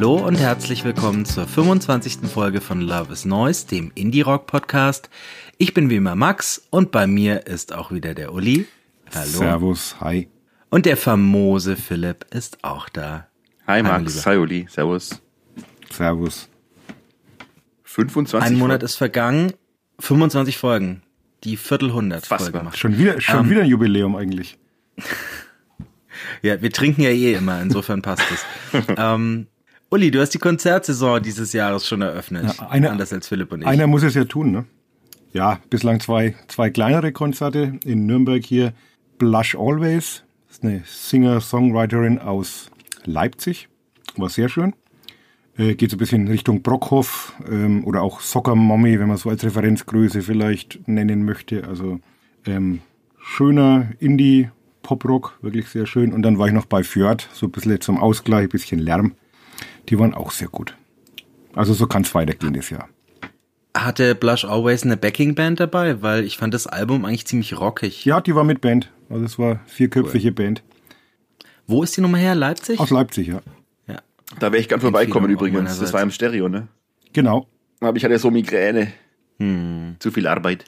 [0.00, 2.20] Hallo und herzlich willkommen zur 25.
[2.32, 5.10] Folge von Love is Noise, dem Indie-Rock-Podcast.
[5.58, 8.66] Ich bin wie immer Max und bei mir ist auch wieder der Uli.
[9.14, 9.26] Hallo.
[9.26, 10.30] Servus, hi.
[10.70, 13.26] Und der famose Philipp ist auch da.
[13.66, 15.20] Hi Max, hi Uli, servus.
[15.92, 16.48] Servus.
[17.84, 18.84] 25 Ein Monat Folgen.
[18.86, 19.52] ist vergangen,
[19.98, 21.02] 25 Folgen,
[21.44, 22.64] die Viertelhundert Fast Folge mal.
[22.64, 22.78] macht.
[22.78, 24.56] Schon wieder, schon Ähm, wieder ein Jubiläum eigentlich.
[26.42, 28.84] Ja, wir trinken ja eh immer, insofern passt es.
[28.96, 29.46] ähm,
[29.90, 32.44] Uli, du hast die Konzertsaison dieses Jahres schon eröffnet.
[32.58, 33.66] Ja, eine- anders als Philipp und ich.
[33.66, 34.64] Einer muss es ja tun, ne?
[35.32, 38.72] Ja, bislang zwei, zwei kleinere Konzerte in Nürnberg hier.
[39.18, 42.70] Blush Always, das ist eine Singer-Songwriterin aus
[43.04, 43.68] Leipzig.
[44.16, 44.74] War sehr schön.
[45.56, 49.28] Äh, geht so ein bisschen Richtung Brockhoff ähm, oder auch Soccer Mommy, wenn man so
[49.28, 51.66] als Referenzgröße vielleicht nennen möchte.
[51.68, 52.00] Also
[52.46, 52.80] ähm,
[53.20, 56.12] schöner Indie-Pop-Rock, wirklich sehr schön.
[56.12, 59.14] Und dann war ich noch bei Fjord, so ein bisschen zum Ausgleich, ein bisschen Lärm.
[59.90, 60.76] Die waren auch sehr gut.
[61.54, 62.88] Also so kann es weitergehen das Jahr.
[63.76, 66.00] Hatte Blush Always eine Backing-Band dabei?
[66.00, 68.04] Weil ich fand das Album eigentlich ziemlich rockig.
[68.04, 68.90] Ja, die war mit Band.
[69.08, 70.62] Also es war vierköpfige Band.
[71.66, 72.34] Wo ist die Nummer her?
[72.34, 72.78] Leipzig?
[72.78, 73.42] Aus Leipzig, ja.
[73.86, 74.00] Ja.
[74.38, 75.78] Da wäre ich gern vorbeikommen übrigens.
[75.78, 76.68] Das war im Stereo, ne?
[77.12, 77.46] Genau.
[77.80, 78.92] Aber ich hatte so Migräne.
[79.38, 79.96] Hm.
[79.98, 80.64] Zu viel Arbeit.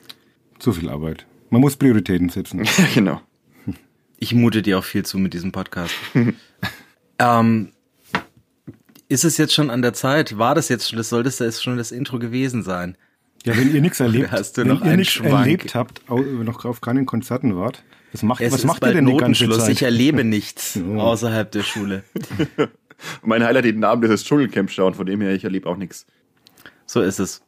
[0.59, 1.27] Zu viel Arbeit.
[1.51, 2.64] Man muss Prioritäten setzen.
[2.64, 3.20] Ja, genau.
[4.19, 5.95] Ich mute dir auch viel zu mit diesem Podcast.
[7.19, 7.73] ähm,
[9.13, 10.39] ist es jetzt schon an der Zeit?
[10.39, 12.97] War das jetzt schon, das sollte das schon das Intro gewesen sein?
[13.45, 16.81] Ja, wenn ihr nichts erlebt, Hast du wenn noch ihr nichts erlebt habt, noch auf
[16.81, 17.83] keinen Konzerten wart,
[18.13, 19.69] was macht, Es was ist macht ihr denn die ganze Notenschluss.
[19.69, 19.87] Ich Zeit?
[19.87, 20.98] erlebe nichts Oh.
[21.01, 22.05] außerhalb der Schule.
[23.25, 26.07] Mein Highlight den Namen des Dschungelcamp schauen, von dem her, ich erlebe auch nichts.
[26.86, 27.42] So ist es.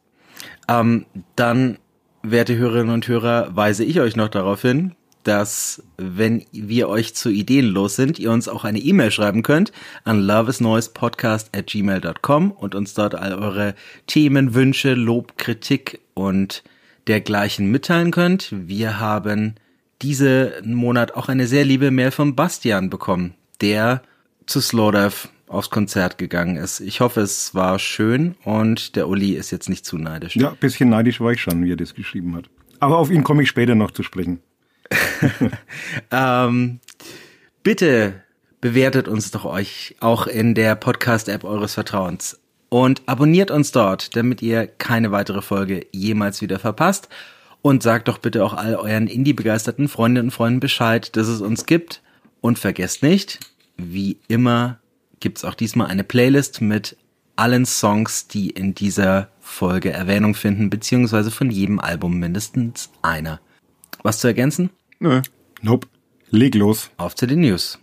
[0.67, 1.77] Ähm, dann,
[2.23, 4.95] werte Hörerinnen und Hörer, weise ich euch noch darauf hin,
[5.25, 9.71] dass, wenn wir euch zu ideenlos sind, ihr uns auch eine E-Mail schreiben könnt
[10.03, 13.75] an loveisnoisepodcast at gmail.com und uns dort all eure
[14.07, 16.63] Themen, Wünsche, Lob, Kritik und
[17.07, 18.49] dergleichen mitteilen könnt.
[18.51, 19.55] Wir haben
[20.01, 24.03] diesen Monat auch eine sehr liebe Mail von Bastian bekommen, der
[24.45, 26.81] zu Slowdive aufs Konzert gegangen ist.
[26.81, 30.35] Ich hoffe, es war schön und der Uli ist jetzt nicht zu neidisch.
[30.35, 32.45] Ja, bisschen neidisch war ich schon, wie er das geschrieben hat.
[32.79, 34.39] Aber auf ihn komme ich später noch zu sprechen.
[36.11, 36.79] Ähm,
[37.63, 38.23] bitte
[38.61, 44.41] bewertet uns doch euch auch in der Podcast-App eures Vertrauens und abonniert uns dort, damit
[44.41, 47.09] ihr keine weitere Folge jemals wieder verpasst.
[47.61, 51.65] Und sagt doch bitte auch all euren Indie-begeisterten Freundinnen und Freunden Bescheid, dass es uns
[51.65, 52.03] gibt.
[52.41, 53.39] Und vergesst nicht,
[53.75, 54.79] wie immer
[55.19, 56.95] gibt's auch diesmal eine Playlist mit
[57.37, 63.39] allen Songs, die in dieser Folge Erwähnung finden, beziehungsweise von jedem Album mindestens einer.
[64.05, 64.69] Was zu ergänzen?
[64.99, 65.23] Nö.
[65.63, 65.87] Nope.
[66.29, 66.91] Leg los.
[66.97, 67.79] Auf zu den News.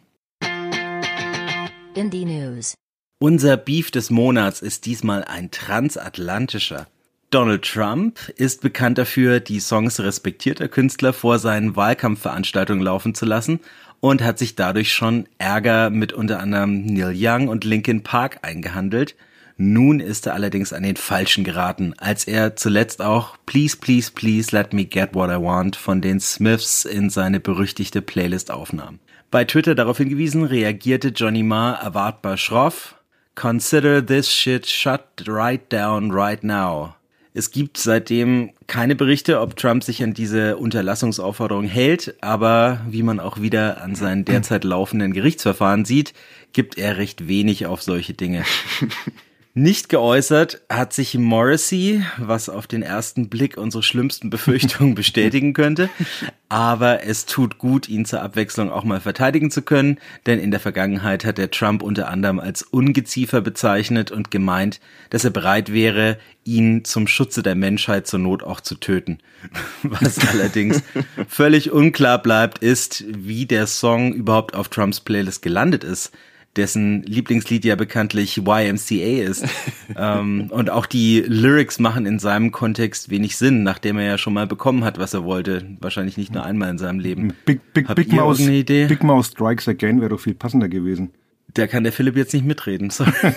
[1.96, 2.74] Indie News.
[3.18, 6.86] Unser Beef des Monats ist diesmal ein transatlantischer.
[7.30, 13.58] Donald Trump ist bekannt dafür, die Songs respektierter Künstler vor seinen Wahlkampfveranstaltungen laufen zu lassen
[13.98, 19.16] und hat sich dadurch schon Ärger mit unter anderem Neil Young und Linkin Park eingehandelt.
[19.56, 24.54] Nun ist er allerdings an den Falschen geraten, als er zuletzt auch Please, Please, Please
[24.54, 28.98] Let Me Get What I Want von den Smiths in seine berüchtigte Playlist aufnahm.
[29.30, 32.96] Bei Twitter darauf hingewiesen, reagierte Johnny Marr erwartbar schroff.
[33.34, 36.94] Consider this shit shut right down right now.
[37.34, 43.20] Es gibt seitdem keine Berichte, ob Trump sich an diese Unterlassungsaufforderung hält, aber wie man
[43.20, 46.12] auch wieder an seinen derzeit laufenden Gerichtsverfahren sieht,
[46.52, 48.44] gibt er recht wenig auf solche Dinge.
[49.54, 55.90] Nicht geäußert hat sich Morrissey, was auf den ersten Blick unsere schlimmsten Befürchtungen bestätigen könnte.
[56.48, 60.60] Aber es tut gut, ihn zur Abwechslung auch mal verteidigen zu können, denn in der
[60.60, 64.80] Vergangenheit hat er Trump unter anderem als Ungeziefer bezeichnet und gemeint,
[65.10, 69.18] dass er bereit wäre, ihn zum Schutze der Menschheit zur Not auch zu töten.
[69.82, 70.82] Was allerdings
[71.28, 76.10] völlig unklar bleibt, ist, wie der Song überhaupt auf Trumps Playlist gelandet ist
[76.56, 79.46] dessen Lieblingslied ja bekanntlich YMCA ist.
[79.96, 84.34] ähm, und auch die Lyrics machen in seinem Kontext wenig Sinn, nachdem er ja schon
[84.34, 85.66] mal bekommen hat, was er wollte.
[85.80, 87.32] Wahrscheinlich nicht nur einmal in seinem Leben.
[87.44, 88.86] Big, Big, Habt Big ihr Mouse, Idee?
[88.86, 91.12] Big Mouse Strikes Again wäre doch viel passender gewesen.
[91.54, 92.90] Da kann der Philipp jetzt nicht mitreden.
[92.90, 93.12] Sorry.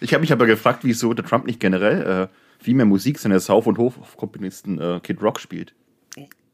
[0.00, 3.38] Ich habe mich aber gefragt, wieso der Trump nicht generell äh, viel mehr Musik seiner
[3.38, 5.74] Sauf- und Hofkomponisten äh, Kid Rock spielt.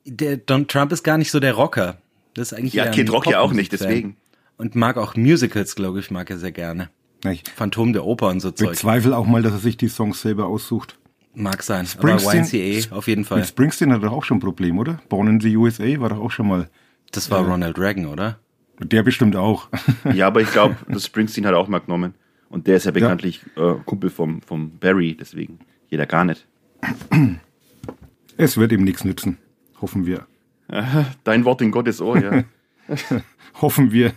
[0.04, 1.98] Der Donald Trump ist gar nicht so der Rocker.
[2.34, 4.16] Das ist eigentlich Ja, Kid Rock ja auch nicht, deswegen.
[4.58, 6.88] Und mag auch Musicals, glaube ich, mag er sehr gerne.
[7.24, 8.70] Ich Phantom der Oper und so Zeug.
[8.70, 10.98] bezweifle auch mal, dass er sich die Songs selber aussucht.
[11.34, 11.86] Mag sein.
[11.98, 13.38] Aber Springsteen- YMCA auf jeden Fall.
[13.38, 15.00] Mit Springsteen hat er auch schon ein Problem, oder?
[15.08, 16.68] Born in the USA war doch auch schon mal.
[17.12, 18.38] Das war Ronald Reagan, oder?
[18.78, 19.68] Der bestimmt auch.
[20.12, 22.14] Ja, aber ich glaube, das Springsteen hat er auch mal genommen.
[22.48, 25.58] Und der ist ja bekanntlich äh, Kumpel vom, vom Barry, deswegen
[25.88, 26.46] jeder gar nicht.
[28.36, 29.38] es wird ihm nichts nützen.
[29.80, 30.26] Hoffen wir.
[31.24, 32.44] Dein Wort in Gottes Ohr, ja.
[33.60, 34.12] Hoffen wir.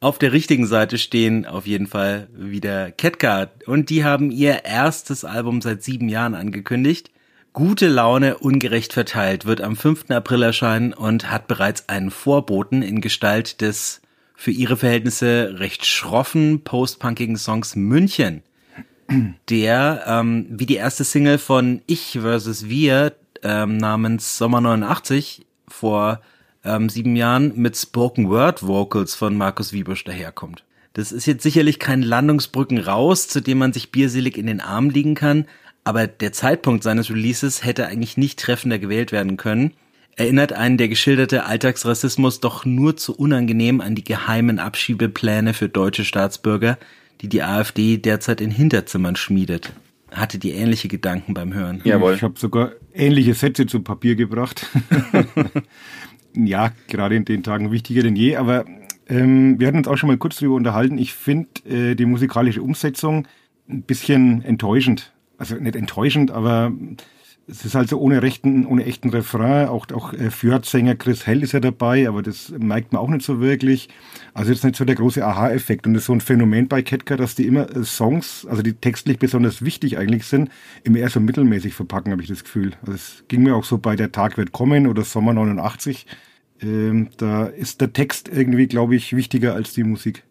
[0.00, 5.24] Auf der richtigen Seite stehen auf jeden Fall wieder Ketka und die haben ihr erstes
[5.24, 7.12] Album seit sieben Jahren angekündigt.
[7.52, 10.10] Gute Laune ungerecht verteilt wird am 5.
[10.10, 14.00] April erscheinen und hat bereits einen Vorboten in Gestalt des
[14.34, 18.42] für ihre Verhältnisse recht schroffen postpunkigen Songs München,
[19.48, 22.68] der ähm, wie die erste Single von Ich vs.
[22.68, 23.14] Wir
[23.44, 26.20] ähm, namens Sommer 89 vor
[26.64, 30.64] ähm, sieben Jahren mit Spoken Word Vocals von Markus Wiebusch daherkommt.
[30.94, 34.90] Das ist jetzt sicherlich kein Landungsbrücken raus, zu dem man sich bierselig in den Arm
[34.90, 35.46] liegen kann,
[35.84, 39.72] aber der Zeitpunkt seines Releases hätte eigentlich nicht treffender gewählt werden können.
[40.14, 46.04] Erinnert einen der geschilderte Alltagsrassismus doch nur zu unangenehm an die geheimen Abschiebepläne für deutsche
[46.04, 46.78] Staatsbürger,
[47.22, 49.72] die die AfD derzeit in Hinterzimmern schmiedet.
[50.10, 51.80] Hatte die ähnliche Gedanken beim Hören.
[51.84, 52.14] Jawohl.
[52.14, 54.66] Ich habe sogar ähnliche Sätze zu Papier gebracht.
[56.34, 58.36] ja, gerade in den Tagen wichtiger denn je.
[58.36, 58.64] Aber
[59.08, 60.98] ähm, wir hatten uns auch schon mal kurz darüber unterhalten.
[60.98, 63.26] Ich finde äh, die musikalische Umsetzung
[63.68, 65.12] ein bisschen enttäuschend.
[65.38, 66.72] Also nicht enttäuschend, aber
[67.48, 69.68] es ist halt so ohne rechten, ohne echten Refrain.
[69.68, 73.24] Auch, auch äh, Fjord-Sänger Chris Hell ist ja dabei, aber das merkt man auch nicht
[73.24, 73.88] so wirklich.
[74.32, 75.86] Also jetzt nicht so der große Aha-Effekt.
[75.86, 78.74] Und das ist so ein Phänomen bei Ketka, dass die immer äh, Songs, also die
[78.74, 80.50] textlich besonders wichtig eigentlich sind,
[80.84, 82.72] immer eher so mittelmäßig verpacken, habe ich das Gefühl.
[82.82, 86.06] Also es ging mir auch so bei Der Tag wird kommen oder Sommer 89.
[86.60, 90.22] Ähm, da ist der Text irgendwie, glaube ich, wichtiger als die Musik.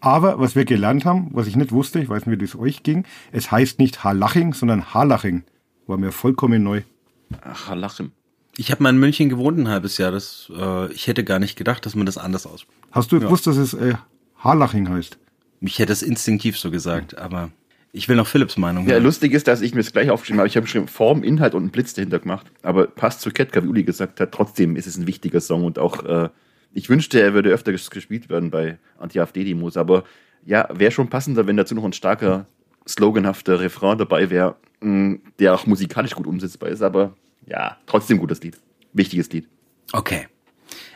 [0.00, 2.82] Aber was wir gelernt haben, was ich nicht wusste, ich weiß nicht, wie das euch
[2.82, 5.44] ging, es heißt nicht Harlaching, sondern Harlaching.
[5.86, 6.82] War mir vollkommen neu.
[7.42, 8.12] Ach, Lachem.
[8.56, 10.10] Ich habe mal in München gewohnt ein halbes Jahr.
[10.10, 12.80] Das, äh, ich hätte gar nicht gedacht, dass man das anders ausspricht.
[12.90, 13.94] Hast du gewusst, dass es äh,
[14.38, 15.18] Harlaching heißt?
[15.60, 17.50] Mich hätte es instinktiv so gesagt, aber
[17.92, 19.04] ich will noch Philipps Meinung Ja, hören.
[19.04, 20.48] lustig ist, dass ich mir das gleich aufgeschrieben habe.
[20.48, 22.46] Ich habe geschrieben Form, Inhalt und einen Blitz dahinter gemacht.
[22.62, 24.32] Aber passt zu Ketka, wie Uli gesagt hat.
[24.32, 26.28] Trotzdem ist es ein wichtiger Song und auch, äh,
[26.72, 29.76] ich wünschte, er würde öfter ges- gespielt werden bei Anti-AfD-Demos.
[29.76, 30.04] Aber
[30.44, 32.46] ja, wäre schon passender, wenn dazu noch ein starker,
[32.88, 36.82] sloganhafter Refrain dabei wäre, mh, der auch musikalisch gut umsetzbar ist.
[36.82, 37.14] Aber
[37.46, 38.58] ja, trotzdem gutes Lied.
[38.92, 39.48] Wichtiges Lied.
[39.92, 40.26] Okay.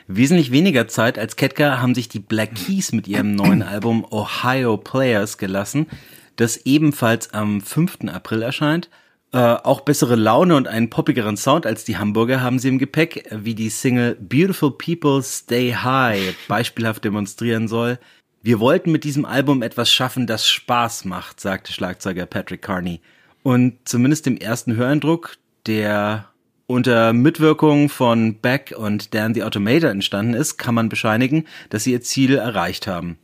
[0.08, 4.76] Wesentlich weniger Zeit als Ketka haben sich die Black Keys mit ihrem neuen Album Ohio
[4.76, 5.86] Players gelassen,
[6.34, 8.08] das ebenfalls am 5.
[8.12, 8.90] April erscheint.
[9.32, 13.28] Äh, auch bessere Laune und einen poppigeren Sound als die Hamburger haben sie im Gepäck,
[13.30, 18.00] wie die Single Beautiful People Stay High beispielhaft demonstrieren soll.
[18.42, 23.02] Wir wollten mit diesem Album etwas schaffen, das Spaß macht, sagte Schlagzeuger Patrick Carney.
[23.42, 26.24] Und zumindest im ersten Höreindruck, der
[26.66, 31.92] unter Mitwirkung von Beck und Dan the Automator entstanden ist, kann man bescheinigen, dass sie
[31.92, 33.18] ihr Ziel erreicht haben.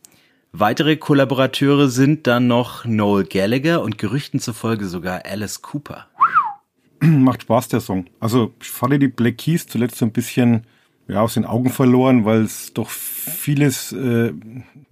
[0.53, 6.09] Weitere Kollaborateure sind dann noch Noel Gallagher und Gerüchten zufolge sogar Alice Cooper.
[7.01, 8.05] Macht Spaß, der Song.
[8.20, 10.67] Also ich fand die Black Keys zuletzt so ein bisschen
[11.08, 14.32] ja, aus den Augen verloren, weil es doch vieles, äh,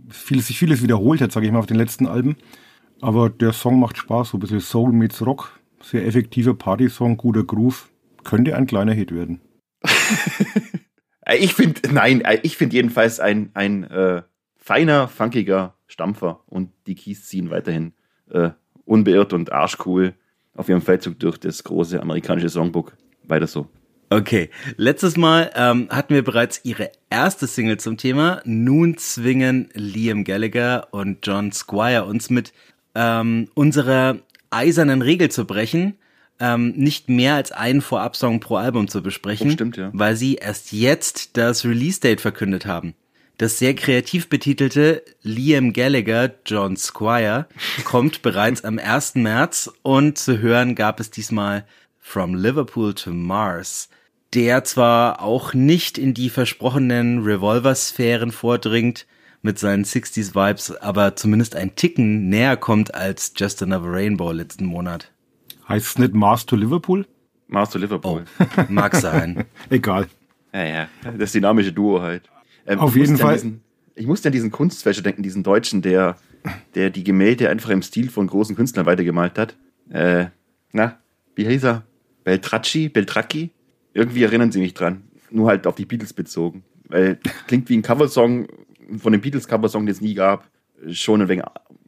[0.08, 2.36] vieles, sich vieles wiederholt hat, sage ich mal, auf den letzten Alben.
[3.00, 5.58] Aber der Song macht Spaß, so ein bisschen Soul meets Rock.
[5.82, 7.88] Sehr effektiver Party-Song, guter Groove.
[8.22, 9.40] Könnte ein kleiner Hit werden.
[11.38, 14.22] Ich finde, nein, ich finde jedenfalls ein, ein äh,
[14.56, 17.94] feiner, funkiger Stampfer und die Keys ziehen weiterhin
[18.30, 18.50] äh,
[18.84, 20.14] unbeirrt und arschcool
[20.54, 22.96] auf ihrem Feldzug durch das große amerikanische Songbook.
[23.22, 23.68] Weiter so.
[24.14, 28.40] Okay, letztes Mal ähm, hatten wir bereits ihre erste Single zum Thema.
[28.44, 32.52] Nun zwingen Liam Gallagher und John Squire uns mit
[32.94, 34.18] ähm, unserer
[34.50, 35.96] eisernen Regel zu brechen,
[36.38, 39.90] ähm, nicht mehr als einen Vorabsong pro Album zu besprechen, Oh, stimmt, ja.
[39.92, 42.94] weil sie erst jetzt das Release-Date verkündet haben.
[43.38, 47.48] Das sehr kreativ betitelte Liam Gallagher, John Squire,
[47.84, 49.16] kommt bereits am 1.
[49.16, 51.66] März und zu hören gab es diesmal
[51.98, 53.88] From Liverpool to Mars,
[54.34, 59.06] der zwar auch nicht in die versprochenen Revolver-Sphären vordringt
[59.42, 65.12] mit seinen 60s-Vibes, aber zumindest ein Ticken näher kommt als Just Another Rainbow letzten Monat.
[65.68, 67.06] Heißt es nicht Mars to Liverpool?
[67.46, 68.24] Mars to Liverpool.
[68.68, 69.44] Mag sein.
[69.70, 70.08] Egal.
[70.52, 70.88] Ja, ja.
[71.18, 72.28] Das dynamische Duo halt.
[72.66, 73.34] Ähm, Auf jeden Fall.
[73.34, 73.60] Diesen,
[73.94, 76.16] ich musste an diesen Kunstfälscher denken, diesen Deutschen, der,
[76.74, 79.56] der die Gemälde einfach im Stil von großen Künstlern weitergemalt hat.
[79.90, 80.26] Äh,
[80.72, 80.98] Na,
[81.34, 81.82] wie hieß er?
[82.24, 82.88] Beltracci?
[82.88, 83.50] Beltracchi?
[83.94, 85.04] Irgendwie erinnern sie mich dran.
[85.30, 86.64] Nur halt auf die Beatles bezogen.
[86.88, 88.48] Weil klingt wie ein Coversong
[88.98, 90.50] von dem Beatles-Coversong, den es nie gab.
[90.90, 91.44] Schon ein wenig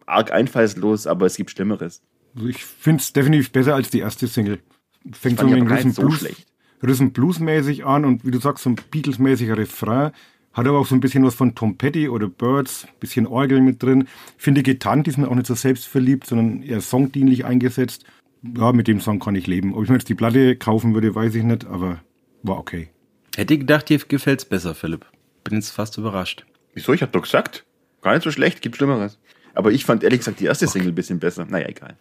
[0.07, 2.01] arg einfallslos, aber es gibt Schlimmeres.
[2.35, 4.61] Also ich finde es definitiv besser als die erste Single.
[5.13, 6.47] Fängt so mit so Blues, schlecht.
[6.83, 10.13] Rhythm Blues-mäßig an und wie du sagst, so ein Beatles-mäßiger Refrain.
[10.53, 13.83] Hat aber auch so ein bisschen was von Tom Petty oder Birds, bisschen Orgel mit
[13.83, 14.09] drin.
[14.39, 18.07] Finde Gitarren diesmal auch nicht so selbstverliebt, sondern eher songdienlich eingesetzt.
[18.57, 19.75] Ja, mit dem Song kann ich leben.
[19.75, 22.01] Ob ich mir jetzt die Platte kaufen würde, weiß ich nicht, aber
[22.43, 22.89] war okay.
[23.37, 25.07] Hätte gedacht, dir gefällt's besser, Philipp.
[25.45, 26.47] Bin jetzt fast überrascht.
[26.75, 26.93] Wieso?
[26.93, 27.65] Ich hab doch gesagt.
[28.03, 29.19] Gar nicht so schlecht, gibt Schlimmeres.
[29.55, 31.47] Aber ich fand ehrlich gesagt die erste Single ein bisschen besser.
[31.47, 31.97] Naja, egal.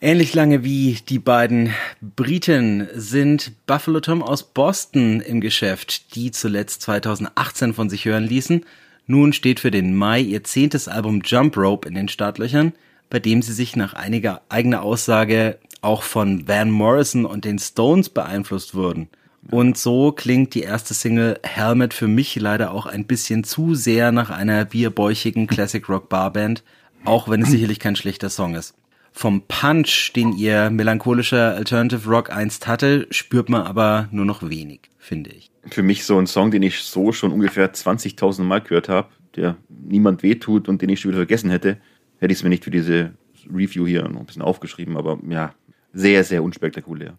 [0.00, 6.82] Ähnlich lange wie die beiden Briten sind Buffalo Tom aus Boston im Geschäft, die zuletzt
[6.82, 8.66] 2018 von sich hören ließen.
[9.06, 12.74] Nun steht für den Mai ihr zehntes Album Jump Rope in den Startlöchern,
[13.10, 18.08] bei dem sie sich nach einiger eigener Aussage auch von Van Morrison und den Stones
[18.08, 19.08] beeinflusst wurden.
[19.50, 24.10] Und so klingt die erste Single Helmet für mich leider auch ein bisschen zu sehr
[24.10, 26.64] nach einer bierbäuchigen Classic Rock Barband,
[27.04, 28.74] auch wenn es sicherlich kein schlechter Song ist.
[29.12, 34.90] Vom Punch, den ihr melancholischer Alternative Rock einst hatte, spürt man aber nur noch wenig,
[34.98, 35.50] finde ich.
[35.70, 39.56] Für mich so ein Song, den ich so schon ungefähr 20.000 Mal gehört habe, der
[39.68, 41.78] niemand wehtut und den ich schon wieder vergessen hätte,
[42.18, 43.12] hätte ich es mir nicht für diese
[43.52, 44.96] Review hier noch ein bisschen aufgeschrieben.
[44.96, 45.54] Aber ja,
[45.92, 47.18] sehr, sehr unspektakulär.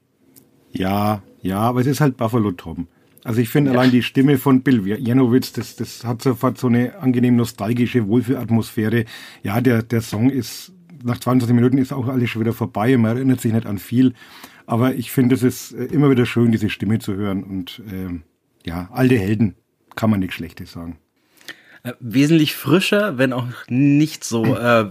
[0.72, 2.88] Ja, ja, aber es ist halt Buffalo Tom.
[3.24, 6.98] Also ich finde allein die Stimme von Bill Janowitz, das, das hat sofort so eine
[7.00, 9.06] angenehm nostalgische Wohlfühlatmosphäre.
[9.44, 10.72] Ja, der, der Song ist,
[11.04, 14.14] nach 20 Minuten ist auch alles schon wieder vorbei, man erinnert sich nicht an viel.
[14.66, 17.44] Aber ich finde, es ist äh, immer wieder schön, diese Stimme zu hören.
[17.44, 18.24] Und ähm,
[18.66, 19.56] ja, alte Helden,
[19.96, 20.98] kann man nichts Schlechtes sagen.
[21.88, 24.86] Äh, wesentlich frischer, wenn auch nicht so, äh,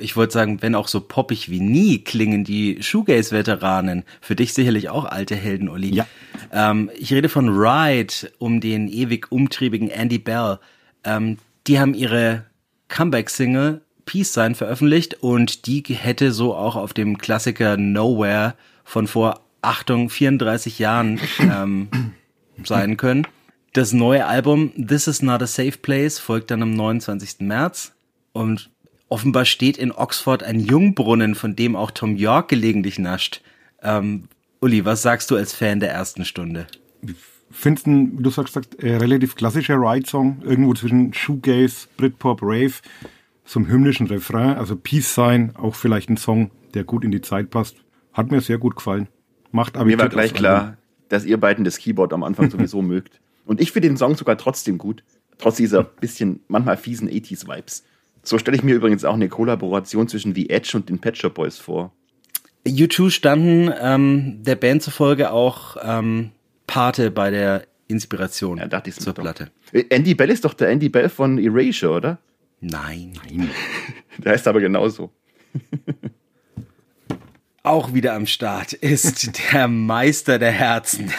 [0.00, 4.04] ich wollte sagen, wenn auch so poppig wie nie klingen die Shoegaze-Veteranen.
[4.20, 5.94] Für dich sicherlich auch alte Helden, Uli.
[5.94, 6.06] Ja.
[6.52, 10.58] Ähm, ich rede von Ride um den ewig umtriebigen Andy Bell.
[11.04, 12.46] Ähm, die haben ihre
[12.88, 19.40] Comeback-Single Peace Sign veröffentlicht und die hätte so auch auf dem Klassiker Nowhere von vor,
[19.62, 21.88] Achtung, 34 Jahren ähm,
[22.64, 23.26] sein können.
[23.72, 27.40] Das neue Album This is not a safe place folgt dann am 29.
[27.40, 27.92] März
[28.32, 28.70] und
[29.08, 33.42] offenbar steht in Oxford ein Jungbrunnen, von dem auch Tom York gelegentlich nascht.
[33.82, 34.24] Ähm,
[34.60, 36.66] Uli, was sagst du als Fan der ersten Stunde?
[37.52, 42.74] Findest du, wie du sagst, sagst äh, relativ klassischer Ride-Song, irgendwo zwischen Shoegaze, Britpop, Rave,
[43.44, 47.50] zum hymnischen Refrain, also Peace Sign, auch vielleicht ein Song, der gut in die Zeit
[47.50, 47.76] passt.
[48.12, 49.08] Hat mir sehr gut gefallen.
[49.50, 50.76] Macht aber Mir war gleich klar,
[51.08, 53.20] dass ihr beiden das Keyboard am Anfang sowieso mögt.
[53.44, 55.02] Und ich finde den Song sogar trotzdem gut.
[55.38, 57.84] Trotz dieser bisschen manchmal fiesen 80s-Vibes.
[58.22, 61.34] So stelle ich mir übrigens auch eine Kollaboration zwischen The Edge und den Pet Shop
[61.34, 61.92] Boys vor.
[62.66, 66.32] U2 standen ähm, der Band zufolge auch ähm,
[66.66, 69.22] Pate bei der Inspiration Ja, dachte ich zur doch.
[69.22, 69.50] Platte.
[69.72, 72.18] Äh, Andy Bell ist doch der Andy Bell von Erasure, oder?
[72.60, 73.12] Nein.
[74.18, 75.10] Der heißt aber genauso.
[77.62, 81.12] Auch wieder am Start ist der Meister der Herzen,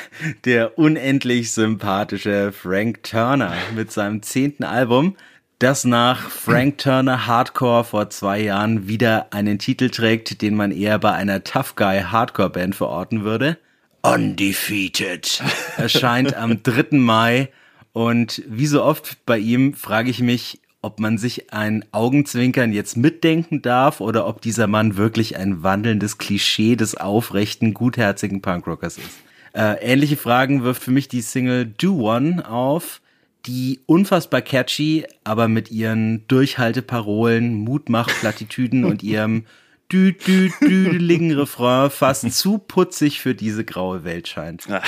[0.44, 5.16] der unendlich sympathische Frank Turner mit seinem zehnten Album,
[5.60, 10.98] das nach Frank Turner Hardcore vor zwei Jahren wieder einen Titel trägt, den man eher
[10.98, 13.60] bei einer Tough Guy Hardcore Band verorten würde.
[14.02, 15.44] Undefeated
[15.78, 16.98] erscheint am 3.
[16.98, 17.50] Mai
[17.94, 22.98] und wie so oft bei ihm frage ich mich, ob man sich ein Augenzwinkern jetzt
[22.98, 29.20] mitdenken darf oder ob dieser Mann wirklich ein wandelndes Klischee des aufrechten, gutherzigen Punkrockers ist.
[29.54, 33.02] Äh, ähnliche Fragen wirft für mich die Single Do One auf,
[33.46, 39.46] die unfassbar catchy, aber mit ihren Durchhalteparolen, Mutmachplattitüden und ihrem
[39.92, 44.66] dü dü düdeligen Refrain fast zu putzig für diese graue Welt scheint.
[44.68, 44.82] Ja,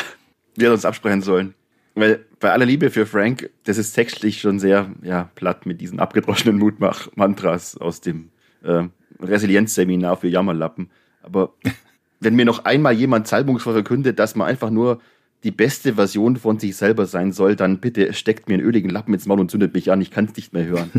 [0.56, 1.56] wir hätten uns absprechen sollen.
[1.96, 6.00] Weil bei aller Liebe für Frank, das ist textlich schon sehr ja, platt mit diesen
[6.00, 8.30] abgedroschenen Mutmach-Mantras aus dem
[8.64, 8.84] äh,
[9.22, 10.90] Resilienzseminar für Jammerlappen.
[11.22, 11.54] Aber
[12.20, 15.02] wenn mir noch einmal jemand salbungsvoll verkündet, dass man einfach nur
[15.44, 19.14] die beste Version von sich selber sein soll, dann bitte steckt mir einen öligen Lappen
[19.14, 20.02] ins Maul und zündet mich an.
[20.02, 20.90] Ich kann es nicht mehr hören.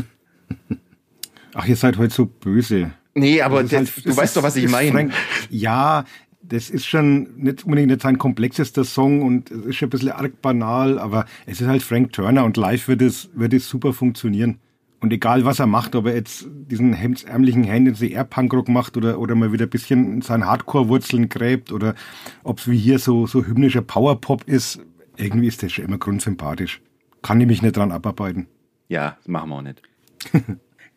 [1.54, 2.90] Ach, ihr seid heute so böse.
[3.14, 4.90] Nee, aber Das halt- du weißt doch, was ich meine.
[4.90, 5.12] Frank-
[5.48, 6.04] Ja,
[6.48, 10.10] das ist schon nicht unbedingt jetzt sein komplexester Song und es ist schon ein bisschen
[10.10, 13.92] arg banal, aber es ist halt Frank Turner und live wird es, wird es super
[13.92, 14.58] funktionieren.
[15.00, 19.34] Und egal was er macht, ob er jetzt diesen hemdsärmlichen Air Punkrock macht oder, oder
[19.34, 21.94] mal wieder ein bisschen in seinen Hardcore-Wurzeln gräbt oder
[22.42, 24.80] ob es wie hier so, so hymnischer Powerpop ist,
[25.16, 26.80] irgendwie ist das schon immer grundsympathisch.
[27.22, 28.46] Kann ich mich nicht dran abarbeiten.
[28.88, 29.82] Ja, das machen wir auch nicht.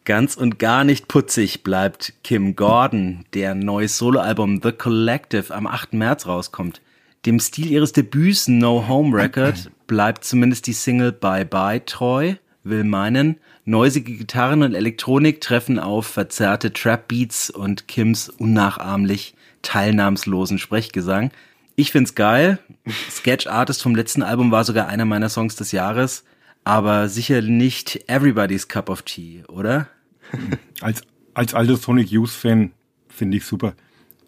[0.08, 5.96] Ganz und gar nicht putzig bleibt Kim Gordon, der neues Soloalbum The Collective am 8.
[5.96, 6.80] März rauskommt.
[7.26, 12.86] Dem Stil ihres Debüts No Home Record bleibt zumindest die Single Bye Bye treu, will
[12.86, 13.36] meinen,
[13.66, 21.32] neusige Gitarren und Elektronik treffen auf verzerrte Trap Beats und Kims unnachahmlich teilnahmslosen Sprechgesang.
[21.76, 22.60] Ich find's geil.
[23.12, 26.24] Sketch Artist vom letzten Album war sogar einer meiner Songs des Jahres,
[26.64, 29.90] aber sicher nicht Everybody's Cup of Tea, oder?
[30.82, 31.02] Als,
[31.34, 32.72] als alter Sonic Youth Fan
[33.08, 33.74] finde ich super.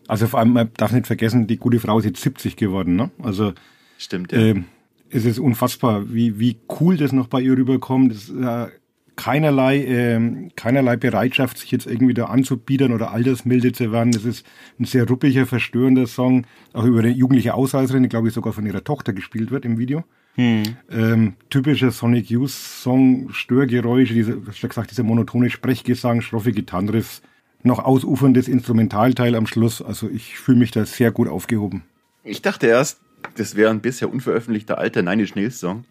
[0.07, 3.11] Also vor allem, man darf nicht vergessen, die gute Frau ist jetzt 70 geworden, ne?
[3.21, 3.53] Also
[3.99, 4.39] Stimmt, ja.
[4.39, 4.65] ähm,
[5.11, 8.11] es ist unfassbar, wie, wie cool das noch bei ihr rüberkommt.
[8.11, 8.67] Ist äh,
[9.15, 14.11] keinerlei, ähm, keinerlei Bereitschaft, sich jetzt irgendwie da anzubiedern oder altersmilde zu werden.
[14.11, 14.45] Das ist
[14.79, 18.65] ein sehr ruppiger, verstörender Song, auch über eine jugendliche Ausreißerin, die glaube ich sogar von
[18.65, 20.05] ihrer Tochter gespielt wird im Video.
[20.37, 27.21] Ähm, typischer Sonic Youth Song, Störgeräusche, diese, gesagt, dieser monotone Sprechgesang, schroffe Gitarrenriffs,
[27.63, 29.81] noch ausuferndes Instrumentalteil am Schluss.
[29.81, 31.83] Also ich fühle mich da sehr gut aufgehoben.
[32.23, 33.01] Ich dachte erst,
[33.35, 35.83] das wäre ein bisher unveröffentlichter alter Nine Inch Nails Song.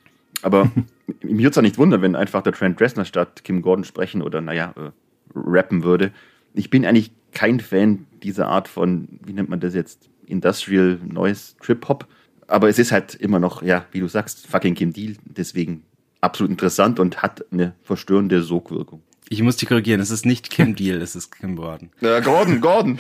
[0.42, 0.70] Aber
[1.22, 4.22] mir würde es auch nicht wundern, wenn einfach der Trent Reznor statt Kim Gordon sprechen
[4.22, 4.90] oder, naja, äh,
[5.34, 6.12] rappen würde.
[6.54, 11.56] Ich bin eigentlich kein Fan dieser Art von, wie nennt man das jetzt, Industrial Noise
[11.60, 12.06] Trip Hop.
[12.48, 15.16] Aber es ist halt immer noch, ja, wie du sagst, fucking Kim Deal.
[15.24, 15.84] Deswegen
[16.20, 19.02] absolut interessant und hat eine verstörende Sogwirkung.
[19.28, 21.90] Ich muss dich korrigieren, es ist nicht Kim Deal, es ist Kim Gordon.
[22.00, 22.98] Äh, Gordon, Gordon.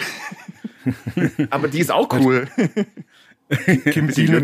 [1.50, 2.48] Aber die ist auch cool.
[3.84, 4.42] Kim Deal,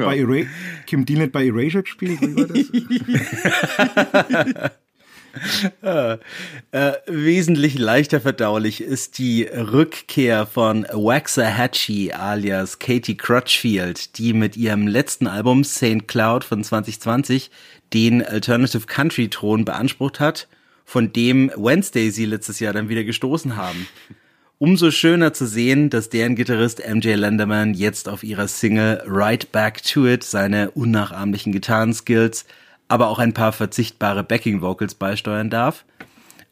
[1.18, 2.23] nicht bei Erasure gespielt?
[2.23, 2.46] Wie war
[4.56, 4.70] das?
[6.72, 14.86] Äh, wesentlich leichter verdaulich ist die Rückkehr von Waxahachie alias Katie Crutchfield, die mit ihrem
[14.86, 16.08] letzten Album St.
[16.08, 17.50] Cloud von 2020
[17.92, 20.48] den Alternative Country Thron beansprucht hat,
[20.84, 23.86] von dem Wednesday sie letztes Jahr dann wieder gestoßen haben.
[24.58, 29.82] Umso schöner zu sehen, dass deren Gitarrist MJ Lenderman jetzt auf ihrer Single Right Back
[29.82, 32.46] to It seine unnachahmlichen Gitarrenskills,
[32.88, 35.85] aber auch ein paar verzichtbare Backing Vocals beisteuern darf.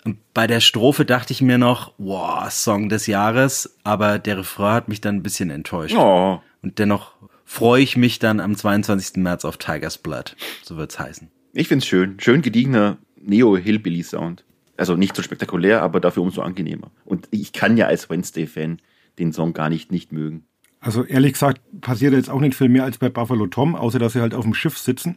[0.04, 4.74] Und bei der Strophe dachte ich mir noch, wow, Song des Jahres, aber der Refrain
[4.74, 5.94] hat mich dann ein bisschen enttäuscht.
[5.96, 7.12] Oh, Und dennoch
[7.44, 9.16] freue ich mich dann am 22.
[9.22, 10.36] März auf Tiger's Blood.
[10.62, 11.30] So wird's heißen.
[11.52, 12.18] ich find's schön.
[12.18, 14.44] Schön gediegener Neo-Hillbilly-Sound.
[14.76, 16.90] Also nicht so spektakulär, aber dafür umso angenehmer.
[17.04, 18.78] Und ich kann ja als Wednesday-Fan
[19.18, 20.46] den Song gar nicht nicht mögen.
[20.80, 24.14] Also ehrlich gesagt passiert jetzt auch nicht viel mehr als bei Buffalo Tom, außer dass
[24.14, 25.16] sie halt auf dem Schiff sitzen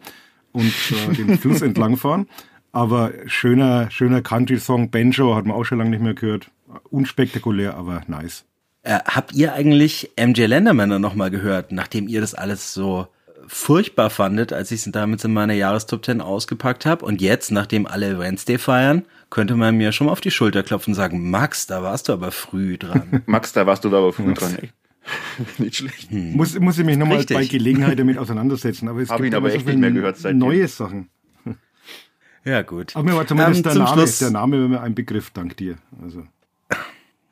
[0.55, 2.27] und äh, den Fluss entlang fahren.
[2.71, 6.49] Aber schöner, schöner Country-Song, Banjo, hat man auch schon lange nicht mehr gehört.
[6.89, 8.43] Unspektakulär, aber nice.
[8.83, 13.07] Äh, habt ihr eigentlich MJ Lenderman dann nochmal gehört, nachdem ihr das alles so
[13.47, 17.05] furchtbar fandet, als ich es damals in meiner Jahrestop 10 ausgepackt habe?
[17.05, 20.91] Und jetzt, nachdem alle Wednesday feiern, könnte man mir schon mal auf die Schulter klopfen
[20.91, 23.23] und sagen, Max, da warst du aber früh dran.
[23.25, 24.57] Max, da warst du da aber früh dran.
[24.61, 24.69] Ey.
[25.57, 26.11] nicht schlecht.
[26.11, 28.87] Muss, muss ich mich nochmal bei Gelegenheit damit auseinandersetzen.
[28.87, 30.39] Aber es Hab gibt ihn aber echt viele nicht mehr gehört seitdem.
[30.39, 31.09] Neue Sachen.
[32.43, 32.95] ja, gut.
[32.95, 35.29] Aber mir war zumindest Ähm, der, zum Name, Schluss- der Name war mir ein Begriff,
[35.31, 35.75] dank dir.
[36.01, 36.23] Also.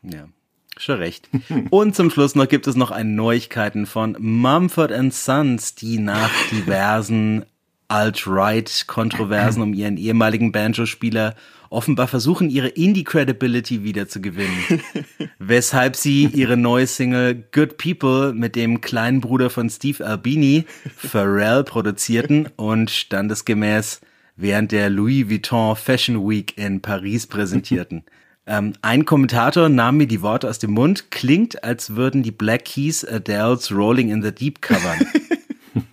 [0.05, 0.27] Ja,
[0.75, 1.29] schon recht.
[1.69, 7.45] Und zum Schluss noch gibt es noch eine Neuigkeiten von Mumford Sons, die nach diversen
[7.87, 11.35] Alt-Right-Kontroversen um ihren ehemaligen Banjo-Spieler
[11.73, 14.81] offenbar versuchen, ihre Indie-Credibility wieder zu gewinnen.
[15.39, 21.63] Weshalb sie ihre neue Single Good People mit dem kleinen Bruder von Steve Albini, Pharrell,
[21.63, 24.01] produzierten und standesgemäß
[24.35, 28.03] während der Louis Vuitton Fashion Week in Paris präsentierten.
[28.45, 32.65] Ähm, ein Kommentator nahm mir die Worte aus dem Mund, klingt, als würden die Black
[32.65, 35.07] Keys Adele's Rolling in the Deep covern.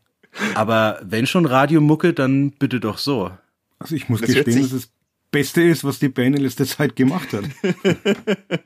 [0.55, 3.31] Aber wenn schon Radiomucke, dann bitte doch so.
[3.79, 4.89] Also ich muss Das gestehen, dass das
[5.31, 7.45] Beste ist, was die Band in letzter Zeit gemacht hat.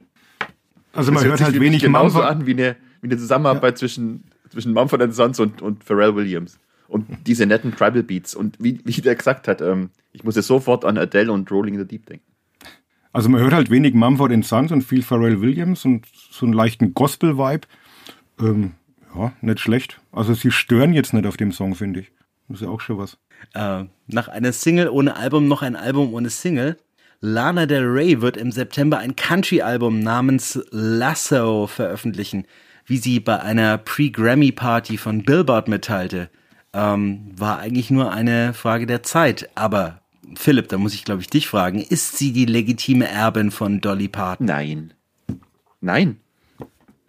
[0.95, 2.37] Also man Das hört halt wenig genauso Mumford.
[2.37, 6.59] an wie eine, wie eine Zusammenarbeit zwischen, zwischen Mumford Sons und, und Pharrell Williams.
[6.87, 8.35] Und diese netten Tribal Beats.
[8.35, 11.75] Und wie, wie der gesagt hat, ähm, ich muss jetzt sofort an Adele und Rolling
[11.75, 12.25] in the Deep denken.
[13.13, 16.95] Also man hört halt wenig Mumford Sons und viel Pharrell Williams und so einen leichten
[16.95, 17.67] Gospel-Vibe.
[18.41, 18.73] Ähm,
[19.15, 20.01] ja, nicht schlecht.
[20.13, 22.13] Also sie stören jetzt nicht auf dem Song, finde ich.
[22.49, 23.19] Das ist ja auch schon was.
[23.55, 26.77] Äh, nach einer Single ohne Album noch ein Album ohne Single.
[27.21, 32.47] Lana Del Rey wird im September ein Country-Album namens Lasso veröffentlichen,
[32.85, 36.29] wie sie bei einer Pre-Grammy-Party von Billboard mitteilte.
[36.75, 39.49] Ähm, war eigentlich nur eine Frage der Zeit.
[39.55, 40.01] Aber
[40.37, 44.09] Philipp, da muss ich glaube ich dich fragen, ist sie die legitime Erbin von Dolly
[44.09, 44.47] Parton?
[44.47, 44.93] Nein.
[45.81, 46.19] Nein.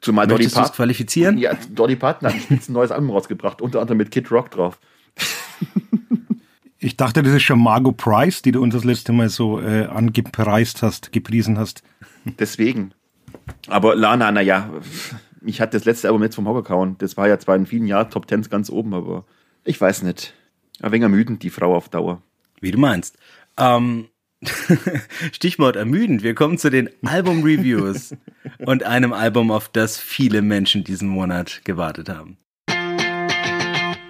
[0.02, 0.76] Zumal Dolly Möchtest es Parton.
[0.76, 1.38] qualifizieren?
[1.38, 4.80] Ja, Dolly Parton hat ein neues Album rausgebracht, unter anderem mit Kid Rock drauf.
[6.80, 9.86] Ich dachte, das ist schon Margot Price, die du uns das letzte Mal so äh,
[9.86, 11.82] angepreist hast, gepriesen hast.
[12.38, 12.91] Deswegen.
[13.68, 14.70] Aber Lana, naja,
[15.41, 16.96] mich hat das letzte Album jetzt vom Hocker kauen.
[17.00, 19.26] Das war ja zwar in vielen Jahren Top Tens ganz oben, aber
[19.63, 20.34] ich weiß nicht.
[20.82, 22.22] Ein wenig ermüdend, die Frau auf Dauer.
[22.62, 23.18] Wie du meinst.
[23.58, 24.10] Ähm,
[25.32, 26.24] Stichwort ermüdend.
[26.24, 28.15] Wir kommen zu den Album-Reviews
[28.65, 32.38] und einem Album, auf das viele Menschen diesen Monat gewartet haben.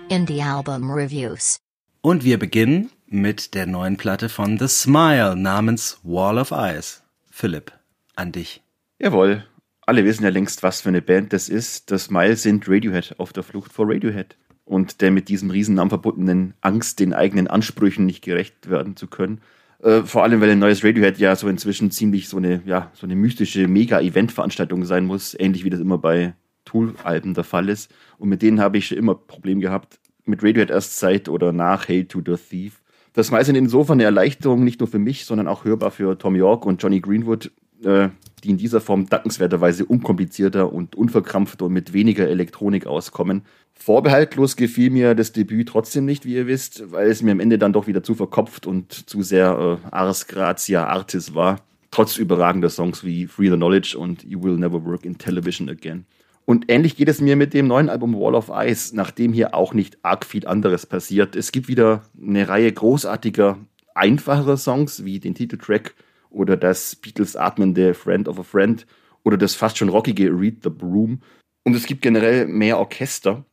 [0.10, 1.58] Indie Album Reviews.
[2.02, 7.02] Und wir beginnen mit der neuen Platte von The Smile namens Wall of Ice.
[7.32, 7.72] Philipp,
[8.16, 8.62] an dich.
[9.00, 9.46] Jawohl.
[9.82, 11.90] Alle wissen ja längst, was für eine Band das ist.
[11.90, 14.38] The Smile sind Radiohead auf der Flucht vor Radiohead.
[14.64, 19.42] Und der mit diesem Riesennamen verbundenen Angst, den eigenen Ansprüchen nicht gerecht werden zu können.
[19.82, 23.08] Äh, vor allem, weil ein neues Radiohead ja so inzwischen ziemlich so eine, ja, so
[23.08, 26.36] eine mystische Mega-Event-Veranstaltung sein muss, ähnlich wie das immer bei
[26.66, 27.92] Tool-Alben der Fall ist.
[28.18, 30.00] Und mit denen habe ich schon immer Probleme gehabt.
[30.26, 32.82] Mit Radiohead erst seit oder nach Hail to the Thief.
[33.14, 36.66] Das war insofern eine Erleichterung, nicht nur für mich, sondern auch hörbar für Tom York
[36.66, 37.50] und Johnny Greenwood,
[37.84, 38.10] äh,
[38.44, 43.44] die in dieser Form dankenswerterweise unkomplizierter und unverkrampfter und mit weniger Elektronik auskommen.
[43.74, 47.58] Vorbehaltlos gefiel mir das Debüt trotzdem nicht, wie ihr wisst, weil es mir am Ende
[47.58, 51.62] dann doch wieder zu verkopft und zu sehr äh, Ars Gratia Artis war.
[51.92, 56.06] Trotz überragender Songs wie Free the Knowledge und You Will Never Work in Television Again.
[56.46, 59.74] Und ähnlich geht es mir mit dem neuen Album Wall of Ice, nachdem hier auch
[59.74, 61.36] nicht arg viel anderes passiert.
[61.36, 63.58] Es gibt wieder eine Reihe großartiger,
[63.96, 65.96] einfacherer Songs, wie den Titeltrack
[66.30, 68.86] oder das Beatles atmende Friend of a Friend
[69.24, 71.22] oder das fast schon rockige Read the Broom.
[71.64, 73.44] Und es gibt generell mehr Orchester.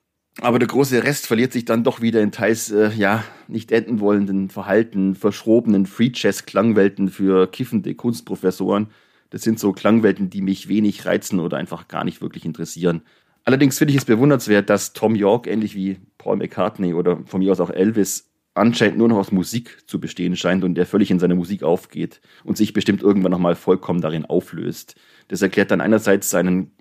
[0.41, 4.01] Aber der große Rest verliert sich dann doch wieder in teils, äh, ja, nicht enden
[4.01, 8.89] wollenden Verhalten, verschrobenen Free-Jazz-Klangwelten für kiffende Kunstprofessoren.
[9.33, 13.01] Das sind so Klangwelten, die mich wenig reizen oder einfach gar nicht wirklich interessieren.
[13.45, 17.51] Allerdings finde ich es bewundernswert, dass Tom York, ähnlich wie Paul McCartney oder von mir
[17.51, 21.19] aus auch Elvis, anscheinend nur noch aus Musik zu bestehen scheint und der völlig in
[21.19, 24.97] seine Musik aufgeht und sich bestimmt irgendwann nochmal vollkommen darin auflöst.
[25.29, 26.73] Das erklärt dann einerseits seinen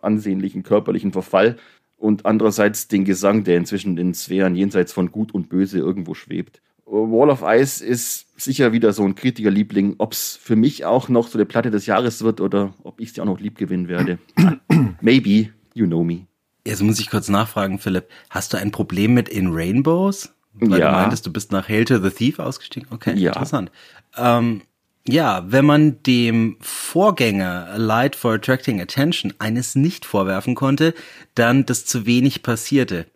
[0.00, 1.56] ansehnlichen körperlichen Verfall
[1.96, 6.62] und andererseits den Gesang, der inzwischen in Sphären jenseits von Gut und Böse irgendwo schwebt.
[6.84, 9.96] Wall of Ice ist sicher wieder so ein Kritikerliebling.
[9.98, 13.12] Ob es für mich auch noch so eine Platte des Jahres wird oder ob ich
[13.12, 14.18] sie auch noch lieb gewinnen werde.
[15.00, 16.26] Maybe, you know me.
[16.66, 18.08] Jetzt muss ich kurz nachfragen, Philipp.
[18.30, 20.32] Hast du ein Problem mit In Rainbows?
[20.54, 20.88] Weil Ja.
[20.90, 22.88] du meintest, du bist nach Hail to the Thief ausgestiegen.
[22.90, 23.30] Okay, Ja.
[23.32, 23.70] interessant.
[24.16, 24.62] Ähm,
[25.06, 30.94] ja, wenn man dem Vorgänger A Light for Attracting Attention eines nicht vorwerfen konnte,
[31.36, 33.06] dann dass zu wenig passierte.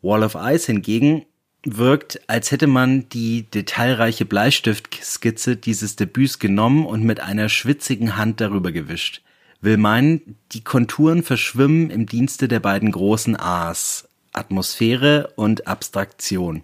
[0.00, 1.26] Wall of Ice hingegen
[1.64, 8.40] wirkt, als hätte man die detailreiche Bleistiftskizze dieses Debüts genommen und mit einer schwitzigen Hand
[8.40, 9.22] darüber gewischt.
[9.60, 16.62] Will meinen, die Konturen verschwimmen im Dienste der beiden großen A's, Atmosphäre und Abstraktion.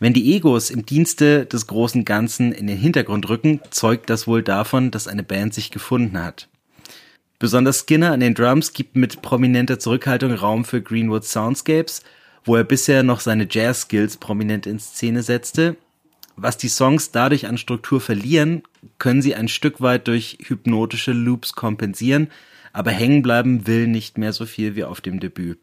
[0.00, 4.42] Wenn die Egos im Dienste des großen Ganzen in den Hintergrund rücken, zeugt das wohl
[4.42, 6.48] davon, dass eine Band sich gefunden hat.
[7.38, 12.02] Besonders Skinner an den Drums gibt mit prominenter Zurückhaltung Raum für Greenwood Soundscapes,
[12.44, 15.76] wo er bisher noch seine Jazz-Skills prominent in Szene setzte.
[16.36, 18.62] Was die Songs dadurch an Struktur verlieren,
[18.98, 22.28] können sie ein Stück weit durch hypnotische Loops kompensieren,
[22.72, 25.58] aber hängen bleiben will nicht mehr so viel wie auf dem Debüt.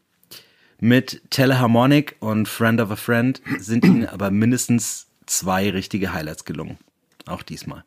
[0.80, 6.78] Mit Teleharmonic und Friend of a Friend sind ihnen aber mindestens zwei richtige Highlights gelungen.
[7.26, 7.84] Auch diesmal.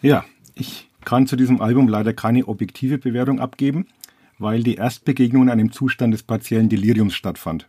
[0.00, 0.24] Ja,
[0.54, 3.88] ich kann zu diesem Album leider keine objektive Bewertung abgeben,
[4.38, 7.66] weil die Erstbegegnung in einem Zustand des partiellen Deliriums stattfand.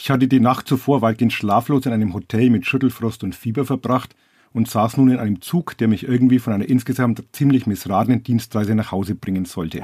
[0.00, 4.14] Ich hatte die Nacht zuvor weitgehend schlaflos in einem Hotel mit Schüttelfrost und Fieber verbracht
[4.52, 8.74] und saß nun in einem Zug, der mich irgendwie von einer insgesamt ziemlich missratenen Dienstreise
[8.74, 9.82] nach Hause bringen sollte.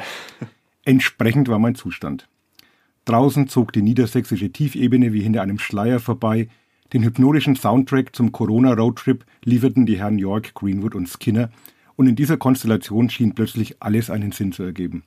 [0.84, 2.28] Entsprechend war mein Zustand.
[3.04, 6.48] Draußen zog die niedersächsische Tiefebene wie hinter einem Schleier vorbei.
[6.92, 11.50] Den hypnotischen Soundtrack zum Corona-Roadtrip lieferten die Herren York, Greenwood und Skinner,
[11.96, 15.04] und in dieser Konstellation schien plötzlich alles einen Sinn zu ergeben.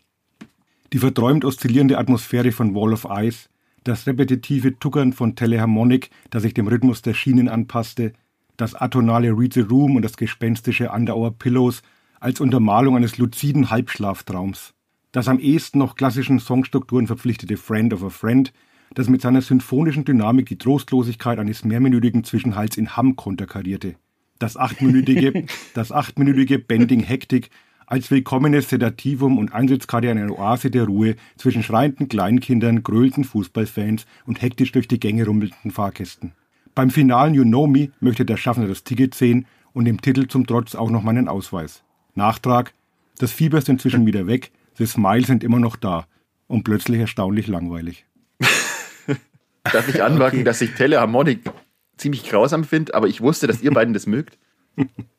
[0.94, 3.50] Die verträumt oszillierende Atmosphäre von Wall of Ice,
[3.88, 8.14] das repetitive Tuckern von Teleharmonic, das sich dem Rhythmus der Schienen anpasste,
[8.58, 11.84] das atonale Read the Room und das gespenstische Under Our Pillows
[12.20, 14.74] als Untermalung eines luziden Halbschlaftraums.
[15.12, 18.52] Das am ehesten noch klassischen Songstrukturen verpflichtete Friend of a Friend,
[18.94, 23.96] das mit seiner symphonischen Dynamik die Trostlosigkeit eines mehrminütigen Zwischenhalts in Hamm konterkarierte.
[24.40, 27.50] Das achtminütige, das achtminütige Bending Hektik
[27.88, 34.06] als willkommenes Sedativum und Eintrittskarte in eine Oase der Ruhe zwischen schreienden Kleinkindern, gröhlten Fußballfans
[34.26, 36.34] und hektisch durch die Gänge rummelnden Fahrgästen.
[36.76, 40.46] Beim finalen You Know Me möchte der Schaffner das Ticket sehen und dem Titel zum
[40.46, 41.84] Trotz auch noch meinen Ausweis.
[42.14, 42.74] Nachtrag,
[43.20, 46.08] das Fieber ist inzwischen wieder weg, die Smiles sind immer noch da
[46.48, 48.06] und plötzlich erstaunlich langweilig.
[49.64, 51.50] Darf ich anmerken, dass sich Teleharmonic
[51.96, 54.38] ziemlich grausam finde, aber ich wusste, dass ihr beiden das mögt.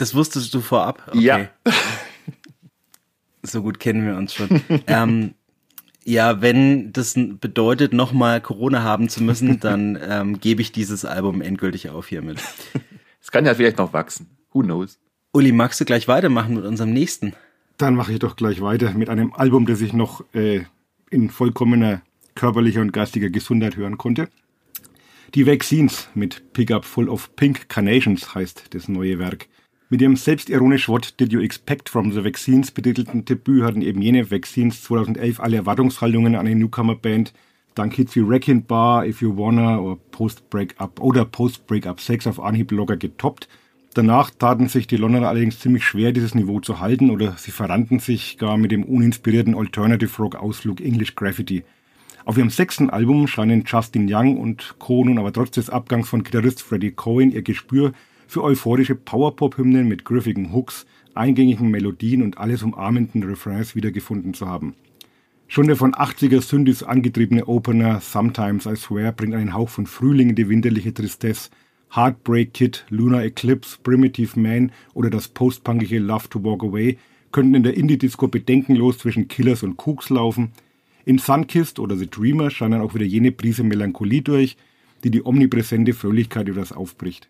[0.00, 1.08] Das wusstest du vorab?
[1.08, 1.20] Okay.
[1.20, 1.48] Ja.
[3.42, 4.48] So gut kennen wir uns schon.
[4.86, 5.34] ähm,
[6.04, 11.42] ja, wenn das bedeutet, nochmal Corona haben zu müssen, dann ähm, gebe ich dieses Album
[11.42, 12.38] endgültig auf hiermit.
[13.20, 14.30] Es kann ja vielleicht noch wachsen.
[14.52, 14.98] Who knows?
[15.32, 17.34] Uli, magst du gleich weitermachen mit unserem nächsten?
[17.76, 20.62] Dann mache ich doch gleich weiter mit einem Album, das ich noch äh,
[21.10, 22.00] in vollkommener
[22.34, 24.30] körperlicher und geistiger Gesundheit hören konnte.
[25.34, 29.48] Die Vaccines mit Pickup Full of Pink Carnations heißt das neue Werk.
[29.92, 34.30] Mit ihrem selbstironisch What Did You Expect from the Vaccines betitelten Debüt hatten eben jene
[34.30, 37.32] Vaccines 2011 alle Erwartungshaltungen an eine Newcomer-Band
[37.74, 42.28] dank Hits wie Wrecking Bar, If You Wanna oder Post Breakup oder Post Breakup Sex
[42.28, 43.48] auf Anhieb locker getoppt.
[43.94, 47.98] Danach taten sich die Londoner allerdings ziemlich schwer, dieses Niveau zu halten oder sie verrannten
[47.98, 51.64] sich gar mit dem uninspirierten Alternative Rock Ausflug English Graffiti.
[52.24, 55.04] Auf ihrem sechsten Album scheinen Justin Young und Co.
[55.04, 57.92] nun aber trotz des Abgangs von Gitarrist Freddie Cohen ihr Gespür
[58.30, 64.74] für euphorische Powerpop-Hymnen mit griffigen Hooks, eingängigen Melodien und alles umarmenden Refrains wiedergefunden zu haben.
[65.48, 70.30] Schon der von 80er Syndis angetriebene Opener Sometimes I Swear bringt einen Hauch von Frühling
[70.30, 71.50] in die winterliche Tristesse.
[71.92, 76.98] Heartbreak Kid, Lunar Eclipse, Primitive Man oder das postpunkige Love to Walk Away
[77.32, 80.52] könnten in der Indie-Disco bedenkenlos zwischen Killers und Cooks laufen.
[81.04, 84.56] In Sunkist oder The Dreamer scheinen auch wieder jene Prise Melancholie durch,
[85.02, 87.28] die die omnipräsente Fröhlichkeit über das aufbricht.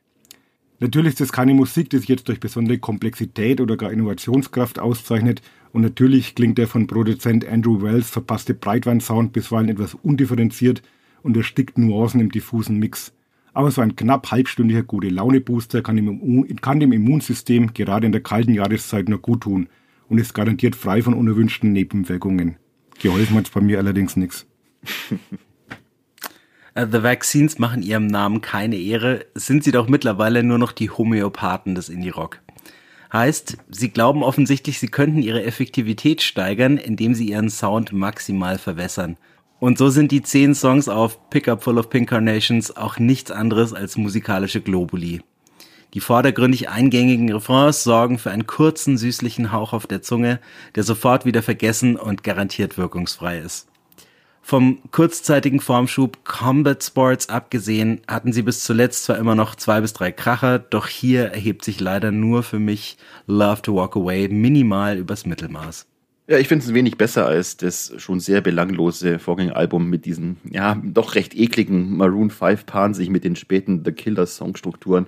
[0.81, 5.43] Natürlich ist es keine Musik, die sich jetzt durch besondere Komplexität oder gar Innovationskraft auszeichnet
[5.73, 10.83] und natürlich klingt der von Produzent Andrew Wells verpasste Breitwand-Sound bisweilen etwas undifferenziert
[11.23, 13.13] und erstickt Nuancen im diffusen Mix.
[13.53, 19.09] Aber so ein knapp halbstündiger Gute-Laune-Booster kann kann dem Immunsystem gerade in der kalten Jahreszeit
[19.09, 19.69] nur gut tun
[20.09, 22.57] und ist garantiert frei von unerwünschten Nebenwirkungen.
[23.01, 24.47] Geholfen hat's bei mir allerdings nichts.
[26.75, 30.91] Äh, The Vaccines machen ihrem Namen keine Ehre, sind sie doch mittlerweile nur noch die
[30.91, 32.41] Homöopathen des Indie-Rock.
[33.13, 39.17] Heißt, sie glauben offensichtlich, sie könnten ihre Effektivität steigern, indem sie ihren Sound maximal verwässern.
[39.59, 43.75] Und so sind die zehn Songs auf Pickup Full of Pink Carnations auch nichts anderes
[43.75, 45.23] als musikalische Globuli.
[45.93, 50.39] Die vordergründig eingängigen Refrains sorgen für einen kurzen, süßlichen Hauch auf der Zunge,
[50.77, 53.70] der sofort wieder vergessen und garantiert wirkungsfrei ist.
[54.43, 59.93] Vom kurzzeitigen Formschub Combat Sports abgesehen hatten sie bis zuletzt zwar immer noch zwei bis
[59.93, 64.97] drei Kracher, doch hier erhebt sich leider nur für mich Love to Walk Away minimal
[64.97, 65.87] übers Mittelmaß.
[66.31, 70.37] Ja, ich finde es ein wenig besser als das schon sehr belanglose Vorgängeralbum mit diesen,
[70.49, 75.07] ja, doch recht ekligen Maroon 5 Paaren sich mit den späten The Killer Songstrukturen.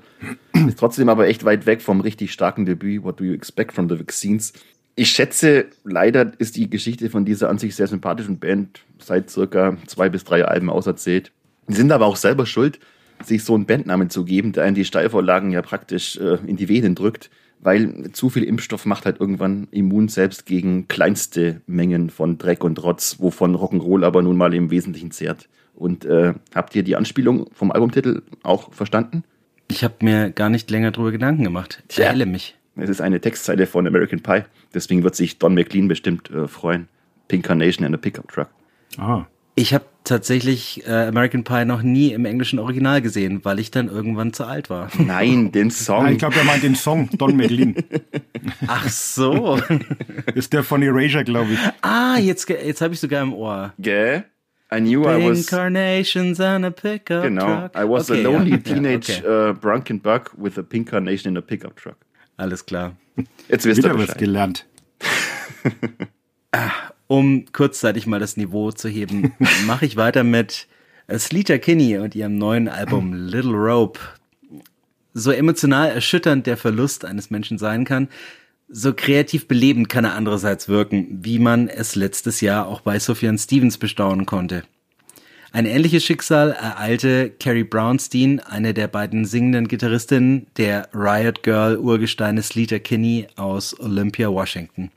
[0.66, 3.88] Ist trotzdem aber echt weit weg vom richtig starken Debüt What Do You Expect from
[3.88, 4.52] the Vaccines
[4.94, 9.76] ich schätze, leider ist die Geschichte von dieser an sich sehr sympathischen Band seit circa
[9.86, 11.32] zwei bis drei Alben auserzählt.
[11.68, 12.78] Die sind aber auch selber schuld,
[13.24, 16.68] sich so einen Bandnamen zu geben, der einen die Steilvorlagen ja praktisch äh, in die
[16.68, 22.36] Venen drückt, weil zu viel Impfstoff macht halt irgendwann immun selbst gegen kleinste Mengen von
[22.36, 25.48] Dreck und Rotz, wovon Rock'n'Roll aber nun mal im Wesentlichen zehrt.
[25.74, 29.24] Und äh, habt ihr die Anspielung vom Albumtitel auch verstanden?
[29.68, 31.82] Ich habe mir gar nicht länger drüber Gedanken gemacht.
[31.88, 32.26] Ich Tja.
[32.26, 32.56] mich.
[32.76, 34.44] Es ist eine Textzeile von American Pie.
[34.74, 36.88] Deswegen wird sich Don McLean bestimmt äh, freuen.
[37.28, 38.48] Pink Carnation in a Pickup Truck.
[38.98, 39.26] Ah.
[39.54, 43.88] Ich habe tatsächlich äh, American Pie noch nie im englischen Original gesehen, weil ich dann
[43.88, 44.88] irgendwann zu alt war.
[44.98, 46.04] Nein, den Song.
[46.04, 47.74] Nein, ich glaube, er meint den Song, Don McLean.
[48.66, 49.60] Ach so.
[50.34, 51.58] ist der von Erasure, glaube ich.
[51.82, 53.74] Ah, jetzt, jetzt habe ich sogar im Ohr.
[53.78, 54.24] Gell?
[54.74, 55.46] I knew Pink I was.
[55.46, 57.72] Carnations and a pickup genau, truck.
[57.74, 57.84] Genau.
[57.84, 59.50] I was okay, a lonely ja, teenage ja, okay.
[59.50, 61.98] uh, Brunken Buck with a pink carnation in a pickup truck.
[62.42, 62.96] Alles klar.
[63.48, 64.66] Jetzt wirst Wieder du was gelernt.
[66.50, 66.72] Ah,
[67.06, 69.32] um kurzzeitig mal das Niveau zu heben,
[69.66, 70.66] mache ich weiter mit
[71.08, 74.00] Sleater Kinney und ihrem neuen Album Little Rope.
[75.14, 78.08] So emotional erschütternd der Verlust eines Menschen sein kann,
[78.68, 83.38] so kreativ belebend kann er andererseits wirken, wie man es letztes Jahr auch bei Sufjan
[83.38, 84.64] Stevens bestaunen konnte.
[85.54, 92.40] Ein ähnliches Schicksal ereilte Carrie Brownstein, eine der beiden singenden Gitarristinnen der Riot Girl Urgesteine
[92.40, 94.90] Sleater Kinney aus Olympia, Washington.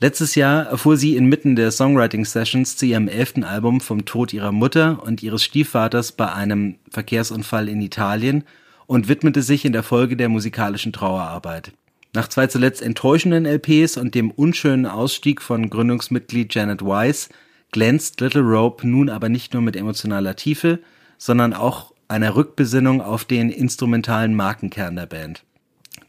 [0.00, 5.04] Letztes Jahr erfuhr sie inmitten der Songwriting-Sessions zu ihrem elften Album vom Tod ihrer Mutter
[5.04, 8.42] und ihres Stiefvaters bei einem Verkehrsunfall in Italien
[8.88, 11.70] und widmete sich in der Folge der musikalischen Trauerarbeit.
[12.12, 17.28] Nach zwei zuletzt enttäuschenden LPs und dem unschönen Ausstieg von Gründungsmitglied Janet Weiss
[17.72, 20.80] glänzt Little Rope nun aber nicht nur mit emotionaler Tiefe,
[21.18, 25.44] sondern auch einer Rückbesinnung auf den instrumentalen Markenkern der Band.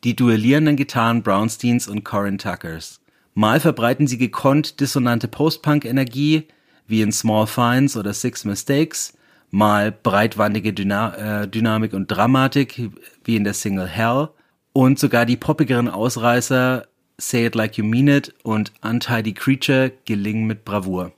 [0.03, 3.01] Die duellierenden Gitarren Brownsteins und Corin Tuckers.
[3.33, 6.47] Mal verbreiten sie gekonnt dissonante Post-Punk-Energie,
[6.87, 9.17] wie in Small Finds oder Six Mistakes,
[9.51, 12.89] mal breitwandige Dyna äh, Dynamik und Dramatik,
[13.23, 14.29] wie in der Single Hell,
[14.73, 20.47] und sogar die poppigeren Ausreißer Say It Like You Mean It und Untidy Creature gelingen
[20.47, 21.11] mit Bravour.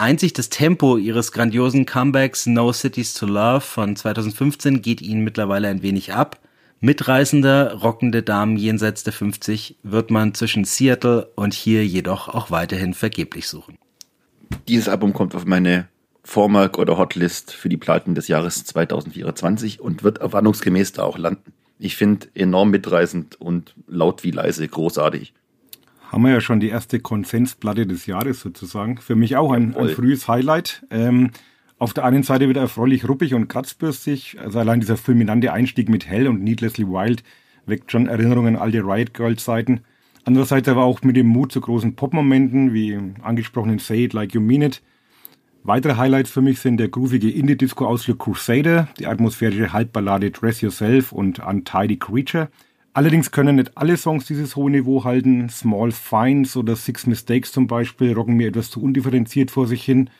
[0.00, 5.66] Einzig das Tempo ihres grandiosen Comebacks No Cities to Love von 2015 geht ihnen mittlerweile
[5.66, 6.38] ein wenig ab.
[6.78, 12.94] Mitreißender, rockende Damen jenseits der 50 wird man zwischen Seattle und hier jedoch auch weiterhin
[12.94, 13.76] vergeblich suchen.
[14.68, 15.88] Dieses Album kommt auf meine
[16.22, 21.52] Vormark oder Hotlist für die Platten des Jahres 2024 und wird erwartungsgemäß da auch landen.
[21.80, 25.34] Ich finde enorm mitreißend und laut wie leise großartig.
[26.08, 28.98] Haben wir ja schon die erste Konsensplatte des Jahres sozusagen.
[28.98, 30.86] Für mich auch ein, ein frühes Highlight.
[30.90, 31.30] Ähm,
[31.78, 34.38] auf der einen Seite wieder erfreulich ruppig und kratzbürstig.
[34.40, 37.22] Also allein dieser fulminante Einstieg mit Hell und Needlessly Wild
[37.66, 39.82] weckt schon Erinnerungen an alte Riot Girls Zeiten.
[40.24, 44.40] Andererseits aber auch mit dem Mut zu großen Popmomenten, wie angesprochenen Say It Like You
[44.40, 44.82] Mean It.
[45.62, 51.40] Weitere Highlights für mich sind der groovige Indie-Disco-Ausflug Crusader, die atmosphärische Halbballade Dress Yourself und
[51.40, 52.48] Untidy Creature.
[52.98, 55.48] Allerdings können nicht alle Songs dieses hohe Niveau halten.
[55.50, 60.10] Small Fines oder Six Mistakes zum Beispiel rocken mir etwas zu undifferenziert vor sich hin.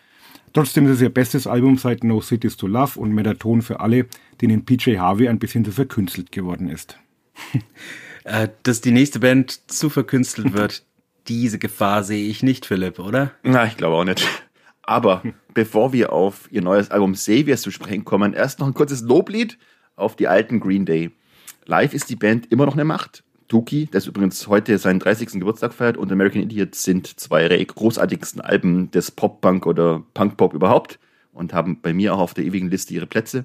[0.52, 4.06] Trotzdem ist es ihr bestes Album seit No Cities to Love und Metaton für alle,
[4.40, 6.96] denen PJ Harvey ein bisschen zu verkünstelt geworden ist.
[8.24, 10.84] Äh, dass die nächste Band zu verkünstelt wird,
[11.28, 13.30] diese Gefahr sehe ich nicht, Philipp, oder?
[13.42, 14.28] Na, ich glaube auch nicht.
[14.82, 15.22] Aber
[15.54, 19.56] bevor wir auf ihr neues Album Saviors zu sprechen kommen, erst noch ein kurzes Loblied
[19.96, 21.10] auf die alten Green Day.
[21.68, 23.24] Live ist die Band immer noch eine Macht.
[23.46, 25.32] Tuki, das übrigens heute seinen 30.
[25.32, 30.98] Geburtstag feiert, und American Idiot sind zwei der großartigsten Alben des Pop-Punk oder Punk-Pop überhaupt
[31.34, 33.44] und haben bei mir auch auf der ewigen Liste ihre Plätze.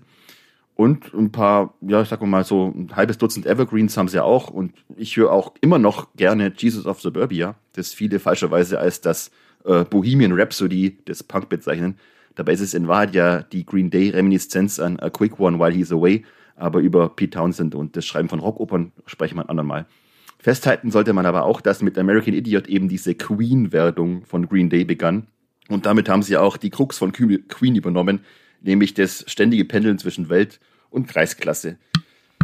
[0.73, 4.49] Und ein paar, ja, ich sag mal so ein halbes Dutzend Evergreens haben sie auch.
[4.49, 9.31] Und ich höre auch immer noch gerne Jesus of Suburbia, das viele falscherweise als das
[9.65, 11.97] äh, Bohemian Rhapsody des Punk bezeichnen.
[12.35, 15.73] Dabei ist es in Wahrheit ja die Green Day Reminiszenz an A Quick One While
[15.73, 16.23] He's Away,
[16.55, 19.85] aber über Pete Townsend und das Schreiben von Rockopern sprechen wir ein andermal.
[20.39, 24.83] Festhalten sollte man aber auch, dass mit American Idiot eben diese Queen-Werdung von Green Day
[24.83, 25.27] begann.
[25.69, 28.19] Und damit haben sie auch die Krux von Queen übernommen,
[28.61, 31.77] nämlich das ständige Pendeln zwischen Welt- und Kreisklasse.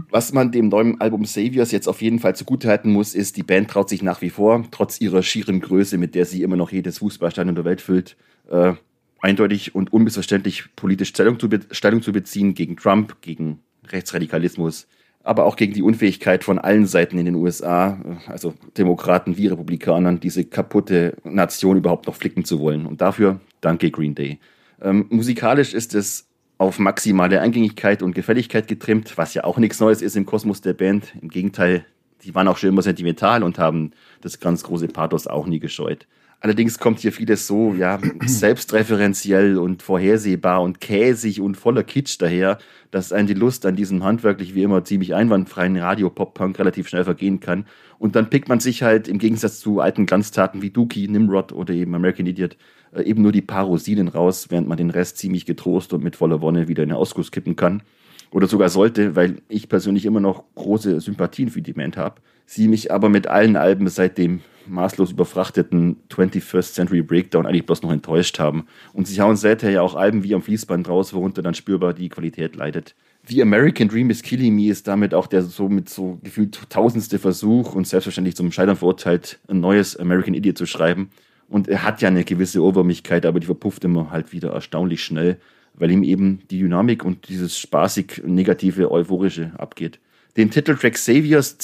[0.09, 3.69] Was man dem neuen Album Saviors jetzt auf jeden Fall zugutehalten muss, ist, die Band
[3.69, 6.99] traut sich nach wie vor, trotz ihrer schieren Größe, mit der sie immer noch jedes
[6.99, 8.15] Fußballstadion der Welt füllt,
[8.49, 8.73] äh,
[9.19, 13.59] eindeutig und unmissverständlich politisch Stellung zu, Stellung zu beziehen gegen Trump, gegen
[13.91, 14.87] Rechtsradikalismus,
[15.23, 20.19] aber auch gegen die Unfähigkeit von allen Seiten in den USA, also Demokraten wie Republikanern,
[20.19, 22.85] diese kaputte Nation überhaupt noch flicken zu wollen.
[22.85, 24.39] Und dafür danke Green Day.
[24.81, 30.01] Ähm, musikalisch ist es auf maximale Eingängigkeit und Gefälligkeit getrimmt, was ja auch nichts Neues
[30.01, 31.13] ist im Kosmos der Band.
[31.21, 31.85] Im Gegenteil,
[32.23, 36.05] die waren auch schon immer sentimental und haben das ganz große Pathos auch nie gescheut.
[36.41, 42.57] Allerdings kommt hier vieles so, ja, selbstreferenziell und vorhersehbar und käsig und voller Kitsch daher,
[42.91, 47.41] dass einen die Lust an diesem handwerklich wie immer ziemlich einwandfreien Radio-Pop-Punk relativ schnell vergehen
[47.41, 47.65] kann.
[47.97, 51.73] Und dann pickt man sich halt im Gegensatz zu alten Glanztaten wie Dookie, Nimrod oder
[51.73, 52.55] eben American Idiot
[52.93, 56.15] äh, eben nur die paar Rosinen raus, während man den Rest ziemlich getrost und mit
[56.15, 57.83] voller Wonne wieder in den Ausguss kippen kann.
[58.31, 62.21] Oder sogar sollte, weil ich persönlich immer noch große Sympathien für die Band habe.
[62.51, 67.83] Sie mich aber mit allen Alben seit dem maßlos überfrachteten 21st Century Breakdown eigentlich bloß
[67.83, 68.65] noch enttäuscht haben.
[68.91, 72.09] Und sie hauen seither ja auch Alben wie am Fließband raus, worunter dann spürbar die
[72.09, 72.95] Qualität leidet.
[73.27, 77.19] The American Dream is Killing Me ist damit auch der so mit so gefühlt tausendste
[77.19, 81.11] Versuch und selbstverständlich zum Scheitern verurteilt, ein neues American Idiot zu schreiben.
[81.49, 85.37] Und er hat ja eine gewisse Obermüdigkeit, aber die verpufft immer halt wieder erstaunlich schnell,
[85.75, 89.99] weil ihm eben die Dynamik und dieses spaßig negative, euphorische abgeht.
[90.35, 91.59] Den Titeltrack Saviors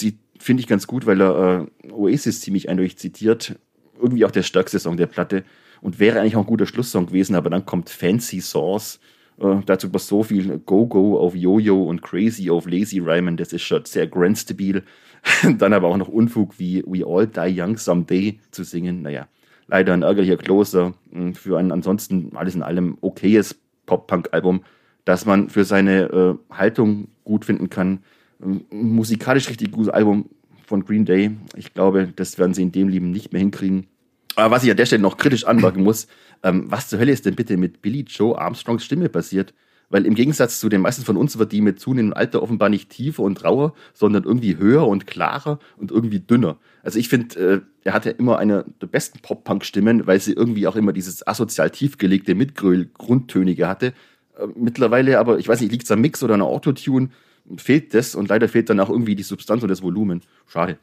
[0.45, 3.57] finde ich ganz gut, weil er äh, Oasis ziemlich eindeutig zitiert.
[3.99, 5.43] Irgendwie auch der stärkste Song der Platte
[5.81, 8.99] und wäre eigentlich auch ein guter Schlusssong gewesen, aber dann kommt Fancy Sauce.
[9.39, 13.63] Äh, dazu was so viel Go-Go auf Yo-Yo und Crazy auf Lazy Ryman, das ist
[13.63, 14.83] schon sehr grand stabil.
[15.57, 19.01] dann aber auch noch Unfug wie We All Die Young Someday zu singen.
[19.01, 19.27] Naja,
[19.67, 23.55] leider ein ärgerlicher Closer hm, für ein ansonsten alles in allem okayes
[23.87, 24.63] Pop-Punk-Album,
[25.05, 28.03] das man für seine äh, Haltung gut finden kann.
[28.39, 30.29] Musikalisch richtig gutes Album
[30.65, 31.31] von Green Day.
[31.55, 33.87] Ich glaube, das werden sie in dem Leben nicht mehr hinkriegen.
[34.35, 36.07] Aber was ich an der Stelle noch kritisch anmerken muss,
[36.43, 39.53] ähm, was zur Hölle ist denn bitte mit Billy Joe Armstrongs Stimme passiert?
[39.89, 42.89] Weil im Gegensatz zu den meisten von uns wird die mit zunehmendem Alter offenbar nicht
[42.89, 46.57] tiefer und rauer, sondern irgendwie höher und klarer und irgendwie dünner.
[46.83, 50.75] Also ich finde, äh, er hatte immer eine der besten Pop-Punk-Stimmen, weil sie irgendwie auch
[50.75, 53.93] immer dieses asozial tiefgelegte Mitgröl-Grundtönige hatte.
[54.37, 57.09] Äh, mittlerweile aber, ich weiß nicht, liegt es am Mix oder einer Autotune,
[57.57, 60.21] fehlt das und leider fehlt dann auch irgendwie die Substanz und das Volumen.
[60.47, 60.77] Schade.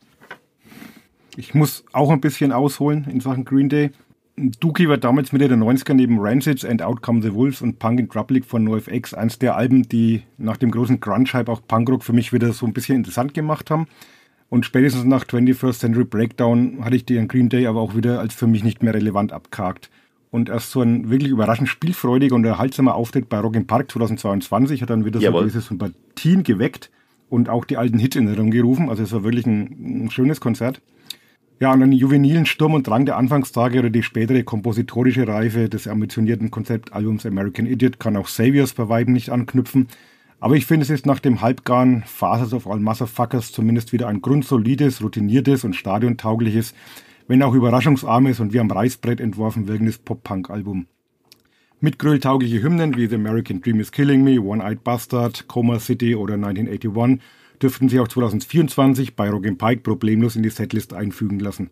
[1.37, 3.91] Ich muss auch ein bisschen ausholen in Sachen Green Day.
[4.37, 8.01] Dookie war damals Mitte der 90er neben Rancids and Out Come the Wolves und Punk
[8.01, 12.13] in Trouble von NoFX eins der Alben, die nach dem großen Grunge-Hype auch Punkrock für
[12.13, 13.87] mich wieder so ein bisschen interessant gemacht haben.
[14.49, 18.21] Und spätestens nach 21st Century Breakdown hatte ich die an Green Day aber auch wieder
[18.21, 19.91] als für mich nicht mehr relevant abgehakt.
[20.33, 24.81] Und erst so ein wirklich überraschend spielfreudiger und erhaltsamer Auftritt bei Rock im Park 2022
[24.81, 25.43] hat dann wieder Jawohl.
[25.43, 26.91] so diese Sympathien geweckt
[27.29, 28.89] und auch die alten Hits in Erinnerung gerufen.
[28.89, 30.81] Also es war wirklich ein, ein schönes Konzert.
[31.61, 35.69] Ja, und an den juvenilen Sturm und Drang der Anfangstage oder die spätere kompositorische Reife
[35.69, 39.87] des ambitionierten Konzeptalbums American Idiot kann auch Saviors bei Weiben nicht anknüpfen.
[40.41, 44.23] Aber ich finde, es ist nach dem halbgaren Phases of All Motherfuckers zumindest wieder ein
[44.23, 46.75] grundsolides, routiniertes und stadiontaugliches,
[47.33, 50.87] wenn auch überraschungsarmes und wie am Reißbrett entworfen wirkendes Pop-Punk-Album.
[51.81, 56.35] Mit grilltaugliche Hymnen wie The American Dream is Killing Me, One-Eyed Bastard, Coma City oder
[56.35, 57.23] 1981
[57.63, 61.71] dürften sie auch 2024 bei Rock Pike problemlos in die Setlist einfügen lassen.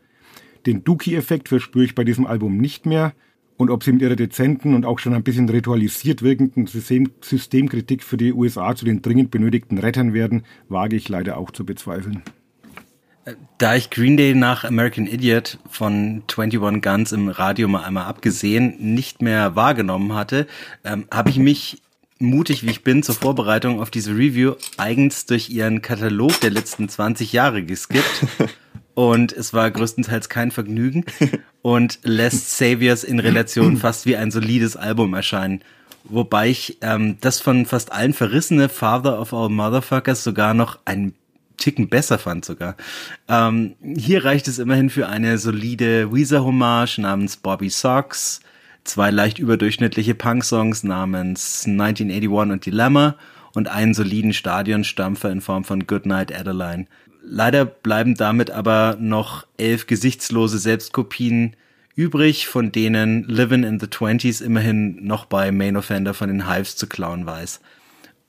[0.65, 3.13] Den Dookie-Effekt verspüre ich bei diesem Album nicht mehr
[3.59, 8.03] und ob sie mit ihrer dezenten und auch schon ein bisschen ritualisiert wirkenden System Systemkritik
[8.03, 12.23] für die USA zu den dringend benötigten Rettern werden, wage ich leider auch zu bezweifeln.
[13.59, 18.77] Da ich Green Day nach American Idiot von 21 Guns im Radio mal einmal abgesehen
[18.79, 20.47] nicht mehr wahrgenommen hatte,
[20.85, 21.83] ähm, habe ich mich
[22.19, 26.89] mutig wie ich bin zur Vorbereitung auf diese Review eigens durch ihren Katalog der letzten
[26.89, 28.27] 20 Jahre geskippt.
[28.95, 31.07] Und es war größtenteils kein Vergnügen
[31.63, 35.63] und lässt Saviors in Relation fast wie ein solides Album erscheinen.
[36.05, 41.15] Wobei ich ähm, das von fast allen verrissene Father of All Motherfuckers sogar noch ein
[41.61, 42.77] Ticken besser fand sogar.
[43.29, 48.41] Ähm, hier reicht es immerhin für eine solide Weezer-Hommage namens Bobby Socks,
[48.83, 53.17] zwei leicht überdurchschnittliche Punk-Songs namens 1981 und Dilemma
[53.55, 56.87] und einen soliden Stadionstampfer in Form von Goodnight Adeline.
[57.23, 61.55] Leider bleiben damit aber noch elf gesichtslose Selbstkopien
[61.95, 66.77] übrig, von denen Living in the Twenties immerhin noch bei Main Offender von den Hives
[66.77, 67.61] zu klauen weiß.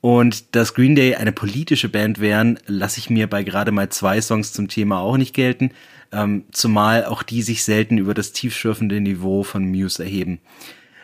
[0.01, 4.19] Und dass Green Day eine politische Band wären, lasse ich mir bei gerade mal zwei
[4.19, 5.71] Songs zum Thema auch nicht gelten,
[6.11, 10.39] ähm, zumal auch die sich selten über das tiefschürfende Niveau von Muse erheben.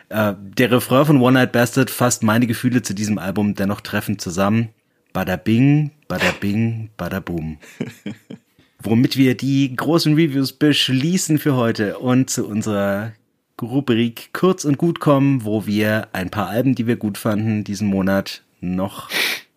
[0.08, 4.20] Äh, der Refrain von One Night Bastard fasst meine Gefühle zu diesem Album dennoch treffend
[4.20, 4.70] zusammen.
[5.12, 7.58] Bada bing, bada bing, bada boom.
[8.82, 13.12] Womit wir die großen Reviews beschließen für heute und zu unserer
[13.60, 17.88] Rubrik kurz und gut kommen, wo wir ein paar Alben, die wir gut fanden, diesen
[17.88, 19.08] Monat noch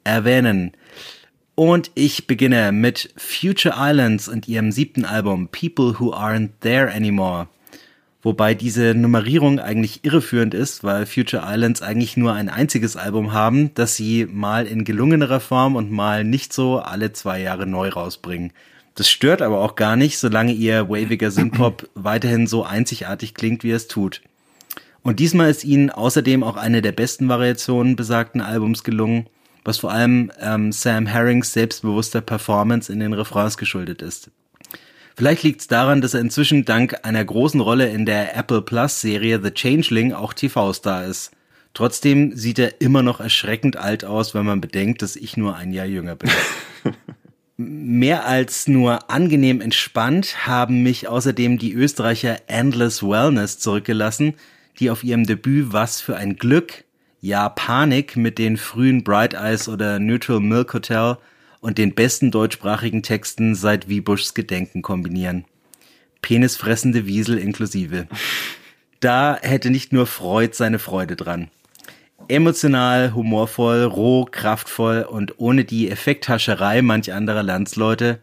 [0.03, 0.71] erwähnen.
[1.55, 7.47] Und ich beginne mit Future Islands und ihrem siebten Album People Who Aren't There Anymore.
[8.23, 13.73] Wobei diese Nummerierung eigentlich irreführend ist, weil Future Islands eigentlich nur ein einziges Album haben,
[13.73, 18.53] das sie mal in gelungenerer Form und mal nicht so alle zwei Jahre neu rausbringen.
[18.93, 23.71] Das stört aber auch gar nicht, solange ihr waviger Synthpop weiterhin so einzigartig klingt, wie
[23.71, 24.21] es tut.
[25.03, 29.27] Und diesmal ist ihnen außerdem auch eine der besten Variationen besagten Albums gelungen,
[29.63, 34.29] was vor allem ähm, Sam Herrings selbstbewusster Performance in den Refrains geschuldet ist.
[35.15, 39.01] Vielleicht liegt es daran, dass er inzwischen dank einer großen Rolle in der Apple Plus
[39.01, 41.31] Serie The Changeling auch TV-Star ist.
[41.73, 45.73] Trotzdem sieht er immer noch erschreckend alt aus, wenn man bedenkt, dass ich nur ein
[45.73, 46.29] Jahr jünger bin.
[47.57, 54.33] Mehr als nur angenehm entspannt haben mich außerdem die Österreicher Endless Wellness zurückgelassen,
[54.81, 56.83] die auf ihrem Debüt Was für ein Glück,
[57.21, 61.17] ja Panik mit den frühen Bright Eyes oder Neutral Milk Hotel
[61.61, 65.45] und den besten deutschsprachigen Texten seit Wiebuschs Gedenken kombinieren.
[66.23, 68.07] Penisfressende Wiesel inklusive.
[68.99, 71.49] Da hätte nicht nur Freud seine Freude dran.
[72.27, 78.19] Emotional, humorvoll, roh, kraftvoll und ohne die Effekthascherei manch anderer Landsleute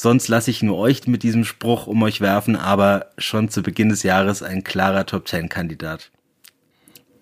[0.00, 3.88] Sonst lasse ich nur euch mit diesem Spruch um euch werfen, aber schon zu Beginn
[3.88, 6.12] des Jahres ein klarer Top Ten Kandidat.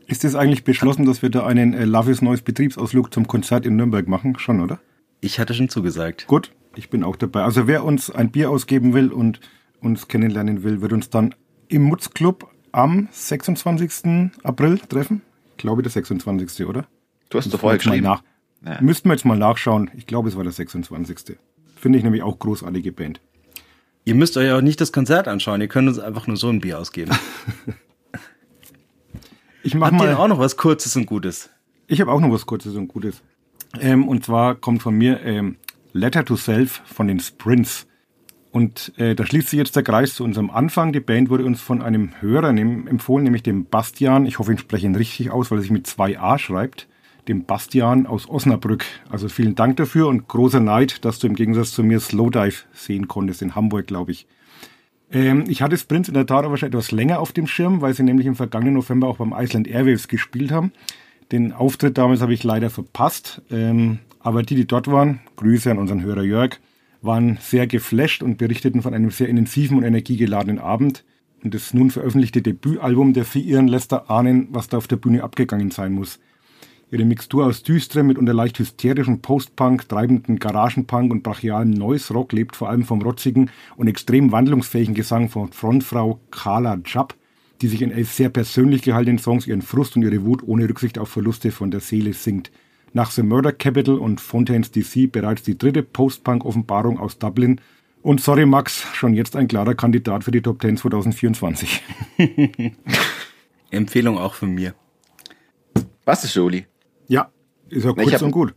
[0.06, 3.64] Ist es eigentlich beschlossen, dass wir da einen äh, Love is Neues Betriebsausflug zum Konzert
[3.64, 4.38] in Nürnberg machen?
[4.38, 4.78] Schon, oder?
[5.22, 6.26] Ich hatte schon zugesagt.
[6.26, 7.44] Gut, ich bin auch dabei.
[7.44, 9.40] Also wer uns ein Bier ausgeben will und
[9.80, 11.34] uns kennenlernen will, wird uns dann
[11.68, 14.32] im Mutz Club am 26.
[14.42, 15.22] April treffen.
[15.52, 16.66] Ich glaube, der 26.
[16.66, 16.84] oder?
[17.30, 18.04] Du hast es doch vorher geschrieben.
[18.04, 18.22] Nach.
[18.62, 18.82] Ja.
[18.82, 19.90] Müssten wir jetzt mal nachschauen.
[19.96, 21.38] Ich glaube, es war der 26.
[21.86, 23.20] Finde ich nämlich auch großartige Band.
[24.04, 26.60] Ihr müsst euch auch nicht das Konzert anschauen, ihr könnt uns einfach nur so ein
[26.60, 27.12] Bier ausgeben.
[29.62, 31.48] ich mache mal auch noch was Kurzes und Gutes.
[31.86, 33.22] Ich habe auch noch was Kurzes und Gutes.
[33.80, 35.58] Ähm, und zwar kommt von mir ähm,
[35.92, 37.86] Letter to Self von den Sprints.
[38.50, 40.92] Und äh, da schließt sich jetzt der Kreis zu unserem Anfang.
[40.92, 44.26] Die Band wurde uns von einem Hörer empfohlen, nämlich dem Bastian.
[44.26, 46.88] Ich hoffe, ich spreche ihn richtig aus, weil er sich mit zwei A schreibt
[47.28, 48.84] dem Bastian aus Osnabrück.
[49.08, 53.08] Also vielen Dank dafür und großer Neid, dass du im Gegensatz zu mir Slowdive sehen
[53.08, 54.26] konntest in Hamburg, glaube ich.
[55.10, 57.94] Ähm, ich hatte Prince in der Tat aber schon etwas länger auf dem Schirm, weil
[57.94, 60.72] sie nämlich im vergangenen November auch beim Iceland Airwaves gespielt haben.
[61.32, 63.42] Den Auftritt damals habe ich leider verpasst.
[63.50, 66.58] Ähm, aber die, die dort waren, Grüße an unseren Hörer Jörg,
[67.02, 71.04] waren sehr geflasht und berichteten von einem sehr intensiven und energiegeladenen Abend.
[71.44, 75.22] Und das nun veröffentlichte Debütalbum der Vieren lässt da ahnen, was da auf der Bühne
[75.22, 76.18] abgegangen sein muss.
[76.88, 82.68] Ihre Mixtur aus düsterem, mitunter leicht hysterischen Post-Punk, treibenden Garagenpunk und brachialem Noise-Rock lebt vor
[82.68, 87.16] allem vom rotzigen und extrem wandlungsfähigen Gesang von Frontfrau Carla Jupp,
[87.60, 90.96] die sich in elf sehr persönlich gehaltenen Songs ihren Frust und ihre Wut ohne Rücksicht
[90.96, 92.52] auf Verluste von der Seele singt.
[92.92, 97.60] Nach The Murder Capital und Fontaines DC bereits die dritte Post-Punk-Offenbarung aus Dublin
[98.02, 101.82] und sorry Max, schon jetzt ein klarer Kandidat für die Top 10 2024.
[103.70, 104.76] Empfehlung auch von mir.
[106.04, 106.66] Was ist Jolie?
[107.08, 107.30] Ja,
[107.68, 108.54] ist ja kurz hab, und gut.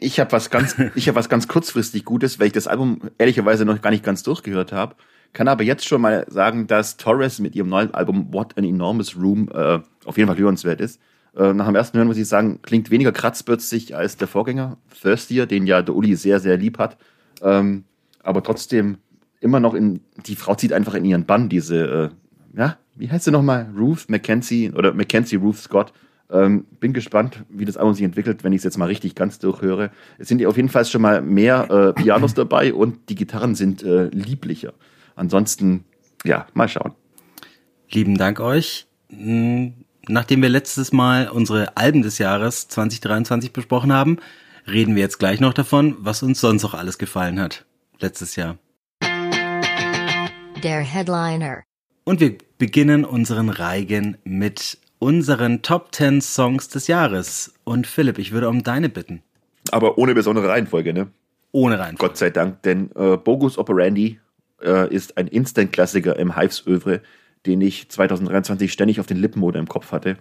[0.00, 3.64] Ich habe was ganz, ich habe was ganz kurzfristig Gutes, weil ich das Album ehrlicherweise
[3.64, 4.96] noch gar nicht ganz durchgehört habe.
[5.32, 9.16] Kann aber jetzt schon mal sagen, dass Torres mit ihrem neuen Album What an Enormous
[9.16, 11.00] Room äh, auf jeden Fall hörenswert ist.
[11.34, 15.46] Äh, nach dem ersten Hören muss ich sagen, klingt weniger kratzbürzig als der Vorgänger Thirstier,
[15.46, 16.98] den ja der Uli sehr, sehr lieb hat.
[17.40, 17.84] Ähm,
[18.22, 18.98] aber trotzdem
[19.40, 22.10] immer noch in, die Frau zieht einfach in ihren Bann diese,
[22.54, 23.68] äh, ja, wie heißt sie nochmal?
[23.76, 25.92] Ruth Mackenzie oder Mackenzie Ruth Scott.
[26.32, 29.38] Ähm, bin gespannt, wie das Album sich entwickelt, wenn ich es jetzt mal richtig ganz
[29.38, 29.90] durchhöre.
[30.18, 33.82] Es sind auf jeden Fall schon mal mehr äh, Pianos dabei und die Gitarren sind
[33.82, 34.72] äh, lieblicher.
[35.14, 35.84] Ansonsten,
[36.24, 36.92] ja, mal schauen.
[37.90, 38.86] Lieben Dank euch.
[39.10, 39.74] Hm,
[40.08, 44.16] nachdem wir letztes Mal unsere Alben des Jahres 2023 besprochen haben,
[44.66, 47.66] reden wir jetzt gleich noch davon, was uns sonst noch alles gefallen hat.
[48.00, 48.56] Letztes Jahr.
[50.62, 51.62] Der Headliner.
[52.04, 57.52] Und wir beginnen unseren Reigen mit unseren Top 10 Songs des Jahres.
[57.64, 59.20] Und Philipp, ich würde um deine bitten.
[59.72, 61.08] Aber ohne besondere Reihenfolge, ne?
[61.50, 62.12] Ohne Reihenfolge.
[62.12, 64.20] Gott sei Dank, denn äh, Bogus Operandi
[64.62, 67.00] äh, ist ein Instant-Klassiker im Hives-Övre,
[67.46, 70.18] den ich 2023 ständig auf den Lippen oder im Kopf hatte.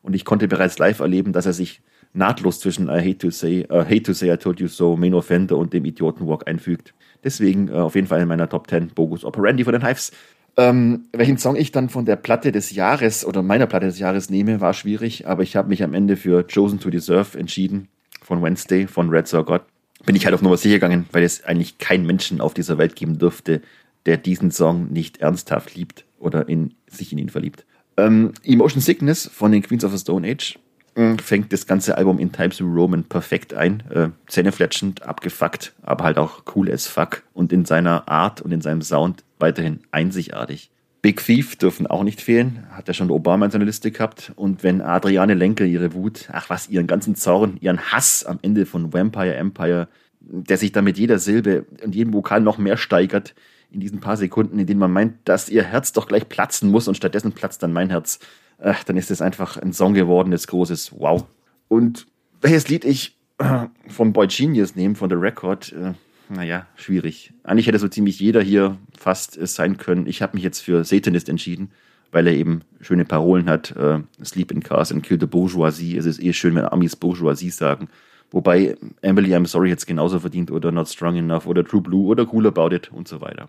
[0.00, 1.82] Und ich konnte bereits live erleben, dass er sich
[2.14, 5.12] nahtlos zwischen I Hate to Say, uh, Hate to Say I Told You So, Main
[5.12, 6.94] Offender und dem Idiotenwalk einfügt.
[7.22, 10.10] Deswegen äh, auf jeden Fall in meiner Top 10 Bogus Operandi von den Hives.
[10.56, 14.28] Ähm, welchen Song ich dann von der Platte des Jahres oder meiner Platte des Jahres
[14.28, 17.88] nehme, war schwierig, aber ich habe mich am Ende für Chosen to Deserve entschieden
[18.22, 19.62] von Wednesday von Red Sir God.
[20.04, 22.96] Bin ich halt auf Nummer sicher gegangen, weil es eigentlich keinen Menschen auf dieser Welt
[22.96, 23.62] geben dürfte,
[24.04, 27.64] der diesen Song nicht ernsthaft liebt oder in, sich in ihn verliebt.
[27.96, 30.58] Ähm, Emotion Sickness von den Queens of the Stone Age
[30.96, 33.82] äh, fängt das ganze Album in Times New Roman perfekt ein.
[33.90, 38.60] Äh, zähnefletschend, abgefuckt, aber halt auch cool as fuck und in seiner Art und in
[38.60, 40.70] seinem Sound weiterhin einzigartig.
[41.02, 44.32] Big Thief dürfen auch nicht fehlen, hat ja schon Obama in seiner Liste gehabt.
[44.36, 48.66] Und wenn Adriane Lenker ihre Wut, ach was, ihren ganzen Zorn, ihren Hass am Ende
[48.66, 49.88] von Vampire Empire,
[50.20, 53.34] der sich dann mit jeder Silbe und jedem Vokal noch mehr steigert,
[53.72, 56.86] in diesen paar Sekunden, in denen man meint, dass ihr Herz doch gleich platzen muss
[56.86, 58.20] und stattdessen platzt dann mein Herz,
[58.58, 61.24] äh, dann ist es einfach ein Song geworden, das großes Wow.
[61.68, 62.06] Und
[62.40, 63.16] welches Lied ich
[63.88, 65.94] von Boy Genius nehme, von The Record, äh,
[66.32, 67.32] naja, schwierig.
[67.44, 70.06] Eigentlich hätte so ziemlich jeder hier fast es sein können.
[70.06, 71.70] Ich habe mich jetzt für Satanist entschieden,
[72.10, 73.76] weil er eben schöne Parolen hat.
[73.76, 75.96] Äh, Sleep in Cars and Kill the Bourgeoisie.
[75.96, 77.88] Es ist eh schön, wenn Amis Bourgeoisie sagen.
[78.30, 82.26] Wobei Emily I'm Sorry jetzt genauso verdient oder Not Strong Enough oder True Blue oder
[82.32, 83.48] Cool About It und so weiter.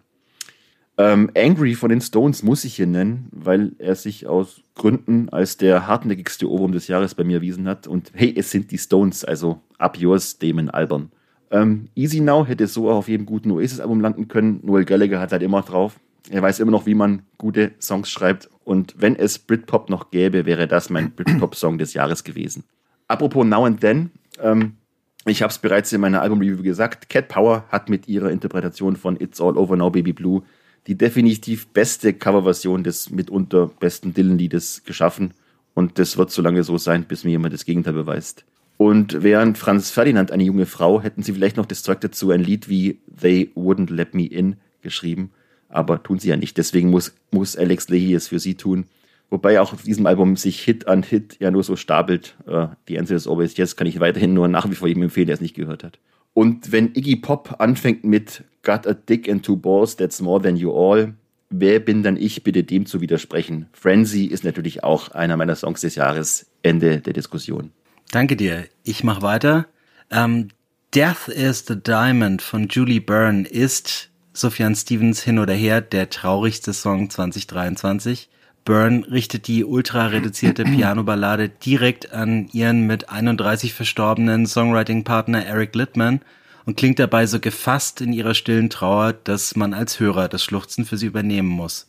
[0.97, 5.57] Ähm, Angry von den Stones muss ich hier nennen, weil er sich aus Gründen als
[5.57, 7.87] der hartnäckigste Ohrwurm des Jahres bei mir erwiesen hat.
[7.87, 11.11] Und hey, es sind die Stones, also up yours, Damon Albern.
[11.53, 14.59] Ähm, Easy Now hätte so auf jedem guten Oasis-Album landen können.
[14.63, 15.99] Noel Gallagher hat halt immer drauf.
[16.29, 18.49] Er weiß immer noch, wie man gute Songs schreibt.
[18.65, 22.63] Und wenn es Britpop noch gäbe, wäre das mein Britpop-Song des Jahres gewesen.
[23.07, 24.73] Apropos Now and Then, ähm,
[25.25, 29.19] ich habe es bereits in meiner Album-Review gesagt, Cat Power hat mit ihrer Interpretation von
[29.19, 30.43] It's All Over Now Baby Blue
[30.87, 35.33] die definitiv beste Coverversion des mitunter besten Dylan-Liedes geschaffen.
[35.73, 38.43] Und das wird so lange so sein, bis mir jemand das Gegenteil beweist.
[38.83, 42.41] Und während Franz Ferdinand eine junge Frau, hätten sie vielleicht noch das Zeug dazu, ein
[42.43, 45.31] Lied wie They Wouldn't Let Me In geschrieben.
[45.69, 46.57] Aber tun sie ja nicht.
[46.57, 48.87] Deswegen muss, muss Alex Leahy es für sie tun.
[49.29, 52.35] Wobei auch auf diesem Album sich Hit an Hit ja nur so stapelt.
[52.45, 55.27] Uh, The Answer is Always Yes kann ich weiterhin nur nach wie vor jedem empfehlen,
[55.27, 55.99] der es nicht gehört hat.
[56.33, 60.57] Und wenn Iggy Pop anfängt mit Got a Dick and Two Balls, That's More Than
[60.57, 61.13] You All,
[61.49, 63.67] wer bin dann ich, bitte dem zu widersprechen?
[63.71, 66.47] Frenzy ist natürlich auch einer meiner Songs des Jahres.
[66.63, 67.71] Ende der Diskussion.
[68.13, 68.65] Danke dir.
[68.83, 69.65] Ich mach weiter.
[70.11, 70.49] Ähm,
[70.93, 76.73] Death is the Diamond von Julie Byrne ist Sufjan Stevens hin oder her der traurigste
[76.73, 78.29] Song 2023.
[78.65, 86.21] Byrne richtet die ultra reduzierte Piano-Ballade direkt an ihren mit 31 verstorbenen Songwriting-Partner Eric Littman
[86.67, 90.85] und klingt dabei so gefasst in ihrer stillen Trauer, dass man als Hörer das Schluchzen
[90.85, 91.87] für sie übernehmen muss.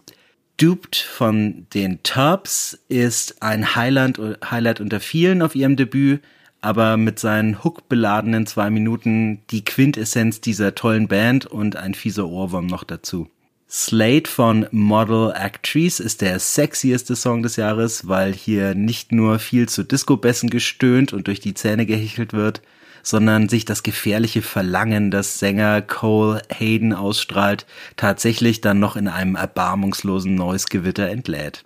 [0.56, 6.22] Duped von den Turbs ist ein Highlight, Highlight unter vielen auf ihrem Debüt,
[6.60, 12.66] aber mit seinen hookbeladenen zwei Minuten die Quintessenz dieser tollen Band und ein fieser Ohrwurm
[12.66, 13.28] noch dazu.
[13.68, 19.68] Slate von Model Actrice ist der sexieste Song des Jahres, weil hier nicht nur viel
[19.68, 22.62] zu Disco-Bässen gestöhnt und durch die Zähne gehechelt wird,
[23.04, 29.36] sondern sich das gefährliche Verlangen, das Sänger Cole Hayden ausstrahlt, tatsächlich dann noch in einem
[29.36, 31.64] erbarmungslosen Noise-Gewitter entlädt.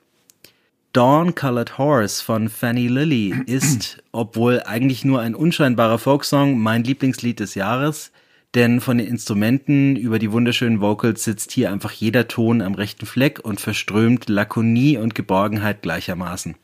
[0.92, 7.40] Dawn Colored Horse von Fanny Lilly ist, obwohl eigentlich nur ein unscheinbarer Folksong, mein Lieblingslied
[7.40, 8.10] des Jahres,
[8.54, 13.06] denn von den Instrumenten über die wunderschönen Vocals sitzt hier einfach jeder Ton am rechten
[13.06, 16.56] Fleck und verströmt Lakonie und Geborgenheit gleichermaßen.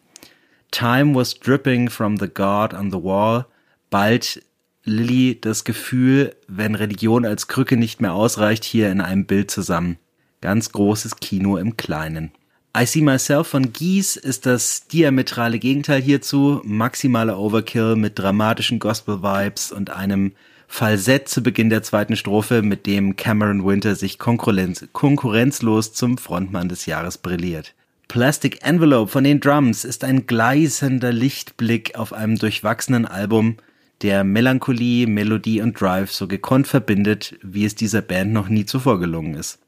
[0.70, 3.46] Time was dripping from the God on the wall.
[3.90, 4.42] Bald
[4.84, 9.96] Lilly das Gefühl, wenn Religion als Krücke nicht mehr ausreicht, hier in einem Bild zusammen.
[10.40, 12.32] Ganz großes Kino im Kleinen.
[12.76, 16.60] I See Myself von Gies ist das diametrale Gegenteil hierzu.
[16.64, 20.32] Maximaler Overkill mit dramatischen Gospel-Vibes und einem
[20.66, 26.68] Falsett zu Beginn der zweiten Strophe, mit dem Cameron Winter sich konkurrenz konkurrenzlos zum Frontmann
[26.68, 27.74] des Jahres brilliert.
[28.08, 33.56] Plastic Envelope von den Drums ist ein gleißender Lichtblick auf einem durchwachsenen Album,
[34.02, 39.00] der Melancholie, Melodie und Drive so gekonnt verbindet, wie es dieser Band noch nie zuvor
[39.00, 39.58] gelungen ist.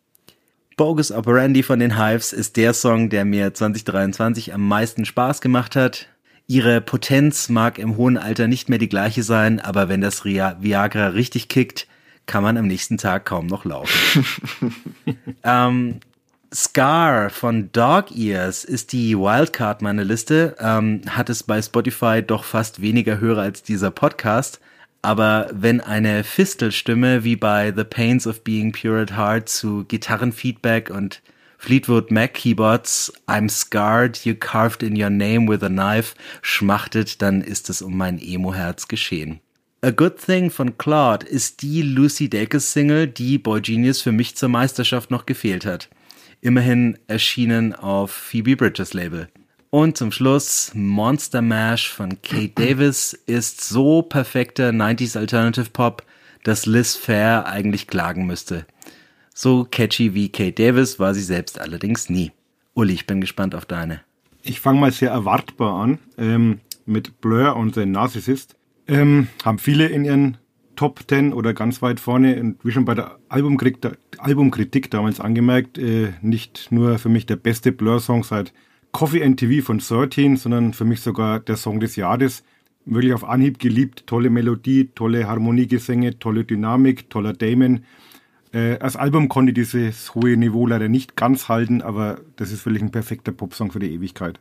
[0.77, 5.74] Bogus Operandi von den Hives ist der Song, der mir 2023 am meisten Spaß gemacht
[5.74, 6.09] hat.
[6.47, 11.09] Ihre Potenz mag im hohen Alter nicht mehr die gleiche sein, aber wenn das Viagra
[11.09, 11.89] richtig kickt,
[12.27, 14.27] kann man am nächsten Tag kaum noch laufen.
[15.45, 16.01] ähm,
[16.57, 22.45] Scar von Dog Ears ist die Wildcard meiner Liste, ähm, hat es bei Spotify doch
[22.45, 24.59] fast weniger Hörer als dieser Podcast.
[25.03, 30.89] Aber wenn eine Fistelstimme wie bei The Pains of Being Pure at Heart zu Gitarrenfeedback
[30.89, 31.21] und
[31.59, 37.43] Fleetwood Mac Keyboards I'm scarred, you carved in your name with a knife schmachtet, dann
[37.43, 39.41] ist es um mein Emo-Herz geschehen.
[39.83, 44.37] A Good Thing von Claude ist die Lucy Dacus Single, die Boy Genius für mich
[44.37, 45.91] zur Meisterschaft noch gefehlt hat
[46.41, 49.28] immerhin erschienen auf Phoebe Bridges Label.
[49.70, 56.05] Und zum Schluss Monster Mash von Kate Davis ist so perfekter 90s Alternative Pop,
[56.45, 58.66] dass Liz Fair eigentlich klagen müsste.
[59.34, 62.32] So catchy wie Kate Davis war sie selbst allerdings nie.
[62.74, 64.01] Uli, ich bin gespannt auf deine.
[64.43, 68.55] Ich fange mal sehr erwartbar an ähm, mit Blur und The Narcissist.
[68.87, 70.39] Ähm, haben viele in ihren
[70.77, 75.79] Top 10 oder ganz weit vorne und wie schon bei der Albumkritik, Albumkritik damals angemerkt,
[75.79, 78.53] äh, nicht nur für mich der beste Blur-Song seit
[78.93, 82.45] Coffee and TV von 13, sondern für mich sogar der Song des Jahres.
[82.85, 87.81] Wirklich auf Anhieb geliebt, tolle Melodie, tolle Harmoniegesänge, tolle Dynamik, toller Damon.
[88.53, 92.83] Äh, als Album konnte dieses hohe Niveau leider nicht ganz halten, aber das ist wirklich
[92.83, 94.39] ein perfekter Popsong für die Ewigkeit.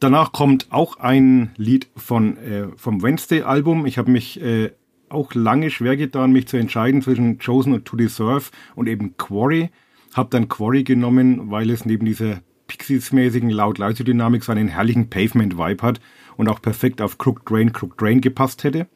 [0.00, 3.86] Danach kommt auch ein Lied von, äh, vom Wednesday-Album.
[3.86, 4.72] Ich habe mich äh,
[5.12, 9.70] auch lange schwer getan, mich zu entscheiden zwischen Chosen und To Deserve und eben Quarry.
[10.14, 16.00] Hab dann Quarry genommen, weil es neben dieser Pixies-mäßigen Laut-Leise-Dynamik so einen herrlichen Pavement-Vibe hat
[16.36, 18.86] und auch perfekt auf Crook Drain, Crook Drain gepasst hätte.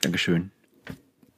[0.00, 0.50] Dankeschön.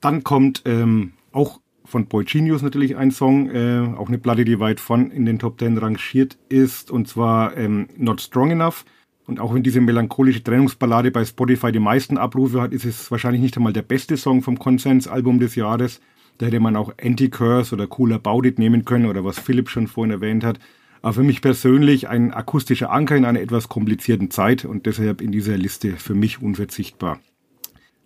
[0.01, 4.61] Dann kommt ähm, auch von Boy Genius natürlich ein Song, äh, auch eine Platte, die
[4.61, 8.84] weit von in den Top Ten rangiert ist, und zwar ähm, Not Strong Enough.
[9.29, 13.43] Und auch wenn diese melancholische Trennungsballade bei Spotify die meisten Abrufe hat, ist es wahrscheinlich
[13.43, 16.01] nicht einmal der beste Song vom Konsens-Album des Jahres.
[16.39, 19.87] Da hätte man auch Anti-Curse oder Cooler About It nehmen können oder was Philipp schon
[19.87, 20.59] vorhin erwähnt hat.
[21.03, 25.31] Aber für mich persönlich ein akustischer Anker in einer etwas komplizierten Zeit und deshalb in
[25.31, 27.20] dieser Liste für mich unverzichtbar.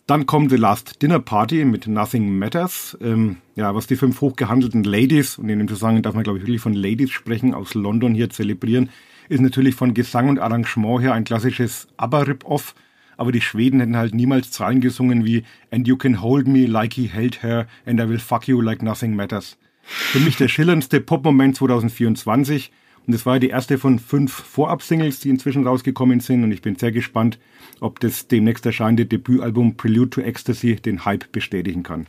[0.08, 2.98] Dann kommt The Last Dinner Party mit Nothing Matters.
[3.00, 6.44] Ähm, ja, was die fünf hochgehandelten Ladies, und in dem Zusammenhang darf man glaube ich
[6.44, 8.90] wirklich von Ladies sprechen, aus London hier zelebrieren,
[9.32, 12.74] ist natürlich von Gesang und Arrangement her ein klassisches ABBA-Rip-Off,
[13.16, 16.92] aber die Schweden hätten halt niemals Zahlen gesungen wie And you can hold me like
[16.94, 19.56] he held her and I will fuck you like nothing matters.
[19.82, 22.72] Für mich der schillerndste Pop-Moment 2024
[23.06, 26.76] und es war die erste von fünf Vorab-Singles, die inzwischen rausgekommen sind und ich bin
[26.76, 27.38] sehr gespannt,
[27.80, 32.06] ob das demnächst erscheinende Debütalbum Prelude to Ecstasy den Hype bestätigen kann.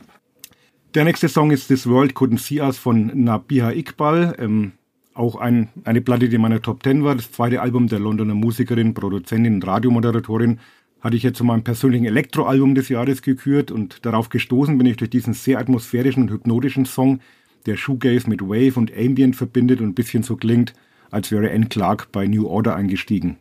[0.94, 4.36] Der nächste Song ist This World Couldn't See Us von Nabiha Iqbal.
[4.38, 4.72] Ähm,
[5.14, 7.14] auch ein, eine Platte, die in meiner Top 10 war.
[7.14, 10.58] Das zweite Album der Londoner Musikerin, Produzentin Radiomoderatorin
[11.00, 14.96] hatte ich jetzt zu meinem persönlichen Elektroalbum des Jahres gekürt und darauf gestoßen bin ich
[14.96, 17.20] durch diesen sehr atmosphärischen und hypnotischen Song,
[17.66, 20.72] der Shoegaze mit Wave und Ambient verbindet und ein bisschen so klingt,
[21.10, 23.36] als wäre Anne Clark bei New Order eingestiegen.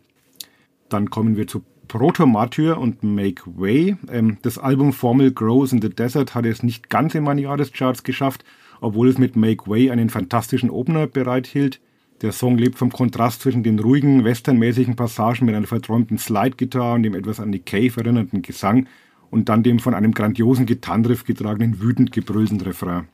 [0.89, 3.97] Dann kommen wir zu Proto-Martyr und Make Way.
[4.11, 8.03] Ähm, das Album Formel Grows in the Desert hat es nicht ganz in meine Jahrescharts
[8.03, 8.43] geschafft,
[8.83, 11.79] obwohl es mit Make Way einen fantastischen Opener bereithielt.
[12.21, 17.03] Der Song lebt vom Kontrast zwischen den ruhigen, westernmäßigen Passagen mit einer verträumten Slide-Gitarre und
[17.03, 18.87] dem etwas an die Cave erinnernden Gesang
[19.29, 23.07] und dann dem von einem grandiosen Gitarrenriff getragenen, wütend gebrüllten Refrain.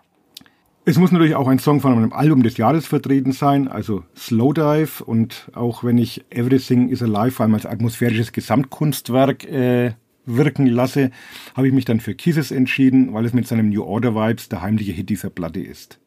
[0.86, 5.04] Es muss natürlich auch ein Song von einem Album des Jahres vertreten sein, also Slowdive.
[5.04, 9.94] Und auch wenn ich Everything is Alive vor allem als atmosphärisches Gesamtkunstwerk äh,
[10.36, 11.12] wirken lasse,
[11.56, 14.62] habe ich mich dann für Kisses entschieden, weil es mit seinem New Order Vibes der
[14.62, 16.00] heimliche Hit dieser Platte ist.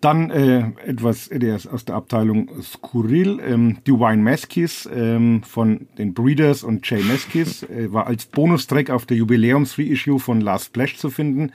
[0.00, 3.38] Dann äh, etwas der ist aus der Abteilung Skurril.
[3.44, 9.04] Ähm, Divine Meskis ähm, von den Breeders und Jay Meskis äh, war als Bonustrack auf
[9.04, 11.52] der Jubiläums-Reissue von Last Splash zu finden.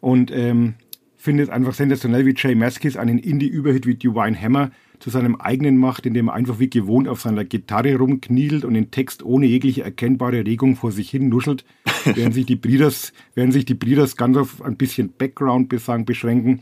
[0.00, 0.74] Und ähm,
[1.20, 4.70] finde es einfach sensationell, wie Jay Maskis einen Indie-Überhit wie Divine Hammer
[5.00, 8.90] zu seinem eigenen macht, indem er einfach wie gewohnt auf seiner Gitarre rumkniedelt und den
[8.90, 11.64] Text ohne jegliche erkennbare Regung vor sich hin nuschelt,
[12.04, 16.60] während sich die Breeders, während sich die Breeders ganz auf ein bisschen Background-Besang beschränken.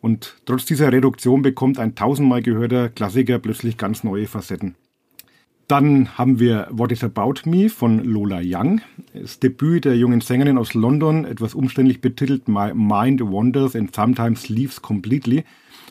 [0.00, 4.76] Und trotz dieser Reduktion bekommt ein tausendmal gehörter Klassiker plötzlich ganz neue Facetten.
[5.70, 8.80] Dann haben wir What is About Me von Lola Young.
[9.14, 14.48] Das Debüt der jungen Sängerin aus London, etwas umständlich betitelt My Mind Wanders and Sometimes
[14.48, 15.44] Leaves Completely,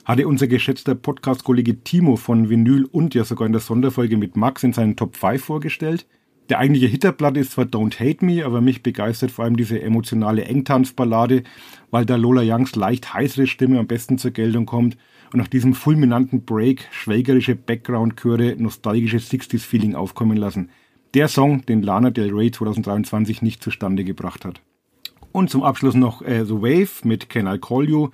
[0.10, 4.64] hatte unser geschätzter Podcast-Kollege Timo von Vinyl und ja sogar in der Sonderfolge mit Max
[4.64, 6.08] in seinen Top 5 vorgestellt.
[6.50, 10.46] Der eigentliche Hitterblatt ist zwar Don't Hate Me, aber mich begeistert vor allem diese emotionale
[10.46, 11.44] Engtanzballade,
[11.92, 14.98] weil da Lola Youngs leicht heißere Stimme am besten zur Geltung kommt
[15.32, 20.72] und nach diesem fulminanten Break schwägerische Background-Chöre nostalgisches 60s-Feeling aufkommen lassen.
[21.14, 24.60] Der Song, den Lana Del Rey 2023 nicht zustande gebracht hat.
[25.32, 28.10] Und zum Abschluss noch äh, The Wave mit Can I Call You,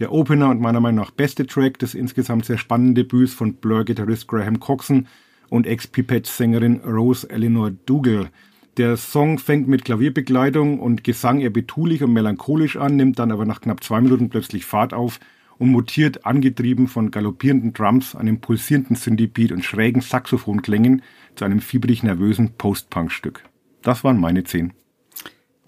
[0.00, 4.26] der Opener und meiner Meinung nach beste Track des insgesamt sehr spannenden Debüts von Blur-Gitarrist
[4.26, 5.06] Graham Coxon
[5.50, 8.30] und Ex-Pipette-Sängerin Rose Eleanor Dougal.
[8.78, 13.44] Der Song fängt mit Klavierbegleitung und Gesang eher betulich und melancholisch an, nimmt dann aber
[13.44, 15.20] nach knapp zwei Minuten plötzlich Fahrt auf
[15.58, 21.02] und mutiert angetrieben von galoppierenden Drums, einem pulsierenden Synthie-Beat und schrägen Saxophonklängen
[21.34, 23.44] zu einem fiebrig nervösen Post-Punk-Stück.
[23.82, 24.72] Das waren meine zehn.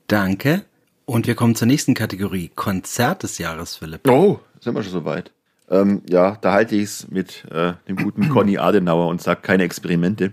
[0.07, 0.65] Danke.
[1.05, 2.51] Und wir kommen zur nächsten Kategorie.
[2.55, 4.09] Konzert des Jahres, Philipp.
[4.09, 5.33] Oh, sind wir schon so weit.
[5.69, 9.65] Ähm, ja, da halte ich es mit äh, dem guten Conny Adenauer und sage keine
[9.65, 10.33] Experimente.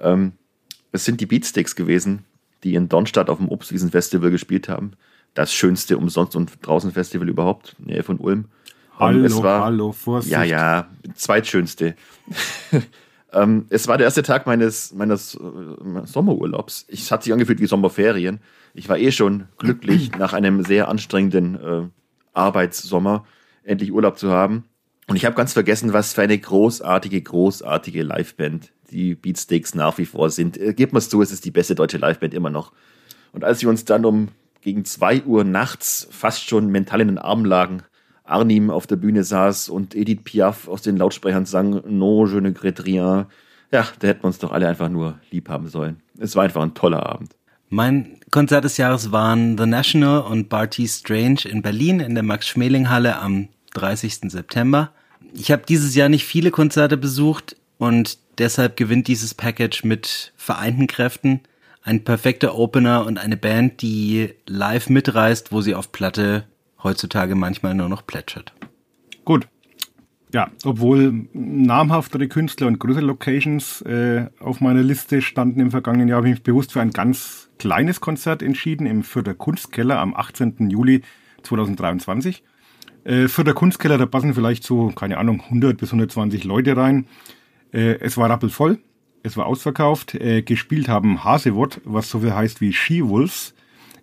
[0.00, 0.32] Ähm,
[0.90, 2.24] es sind die Beatsticks gewesen,
[2.64, 4.92] die in Dornstadt auf dem Obstwiesen-Festival gespielt haben.
[5.34, 8.46] Das schönste Umsonst- und Draußen-Festival überhaupt, in der Nähe von Ulm.
[8.98, 10.32] Hallo, war, hallo, Vorsicht.
[10.32, 11.94] Ja, ja, zweitschönste.
[13.32, 16.86] ähm, es war der erste Tag meines, meines äh, Sommerurlaubs.
[16.88, 18.40] Es hat sich angefühlt wie Sommerferien.
[18.74, 21.88] Ich war eh schon glücklich, nach einem sehr anstrengenden äh,
[22.32, 23.24] Arbeitssommer
[23.64, 24.64] endlich Urlaub zu haben.
[25.08, 30.06] Und ich habe ganz vergessen, was für eine großartige, großartige Liveband die Beatsteaks nach wie
[30.06, 30.58] vor sind.
[30.58, 32.72] Äh, gebt mir's zu, es ist die beste deutsche Liveband immer noch.
[33.32, 34.28] Und als wir uns dann um
[34.60, 37.82] gegen zwei Uhr nachts fast schon mental in den Armen lagen,
[38.24, 42.48] Arnim auf der Bühne saß und Edith Piaf aus den Lautsprechern sang, No, je ne
[42.48, 43.26] regrette rien.
[43.72, 46.00] Ja, da hätten wir uns doch alle einfach nur lieb haben sollen.
[46.18, 47.34] Es war einfach ein toller Abend.
[47.68, 53.18] Mein Konzert des Jahres waren The National und Barty Strange in Berlin in der Max-Schmeling-Halle
[53.18, 54.30] am 30.
[54.30, 54.92] September.
[55.32, 60.86] Ich habe dieses Jahr nicht viele Konzerte besucht und deshalb gewinnt dieses Package mit vereinten
[60.86, 61.40] Kräften.
[61.82, 66.44] Ein perfekter Opener und eine Band, die live mitreißt, wo sie auf Platte
[66.82, 68.52] heutzutage manchmal nur noch plätschert.
[69.24, 69.48] Gut.
[70.34, 76.18] Ja, obwohl namhaftere Künstler und größere Locations äh, auf meiner Liste standen im vergangenen Jahr,
[76.18, 80.70] habe ich mich bewusst für ein ganz kleines Konzert entschieden im Fürther Kunstkeller am 18.
[80.70, 81.02] Juli
[81.42, 82.42] 2023.
[83.04, 87.06] Äh, Fürther Kunstkeller, da passen vielleicht so, keine Ahnung, 100 bis 120 Leute rein.
[87.72, 88.78] Äh, es war rappelvoll,
[89.22, 90.14] es war ausverkauft.
[90.14, 93.54] Äh, gespielt haben Hasewot, was so viel heißt wie She-Wolves.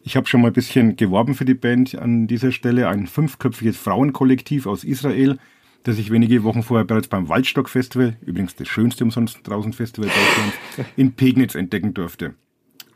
[0.03, 2.87] Ich habe schon mal ein bisschen geworben für die Band an dieser Stelle.
[2.87, 5.37] Ein fünfköpfiges Frauenkollektiv aus Israel,
[5.83, 10.09] das ich wenige Wochen vorher bereits beim Waldstock Festival, übrigens das schönste umsonst draußen Festival
[10.09, 12.33] Deutschlands, in Pegnitz entdecken durfte.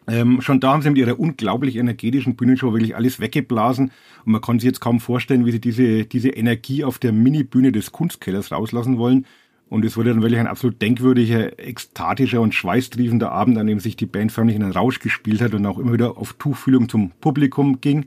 [0.08, 3.92] Ähm, schon da haben sie mit ihrer unglaublich energetischen Bühnenshow wirklich alles weggeblasen
[4.26, 7.72] und man kann sich jetzt kaum vorstellen, wie sie diese, diese Energie auf der Mini-Bühne
[7.72, 9.26] des Kunstkellers rauslassen wollen.
[9.74, 13.96] Und es wurde dann wirklich ein absolut denkwürdiger, ekstatischer und schweißtriefender Abend, an dem sich
[13.96, 17.10] die Band förmlich in einen Rausch gespielt hat und auch immer wieder auf Tuchfühlung zum
[17.10, 18.06] Publikum ging.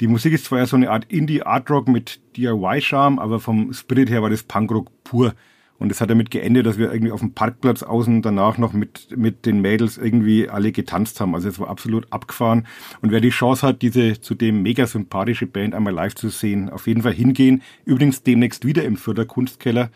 [0.00, 4.20] Die Musik ist zwar ja so eine Art Indie-Art-Rock mit DIY-Charme, aber vom Spirit her
[4.20, 5.32] war das Punkrock pur.
[5.78, 9.16] Und es hat damit geendet, dass wir irgendwie auf dem Parkplatz außen danach noch mit,
[9.16, 11.34] mit den Mädels irgendwie alle getanzt haben.
[11.34, 12.66] Also es war absolut abgefahren.
[13.00, 16.86] Und wer die Chance hat, diese zudem mega sympathische Band einmal live zu sehen, auf
[16.86, 17.62] jeden Fall hingehen.
[17.86, 19.90] Übrigens demnächst wieder im Fürther Kunstkeller.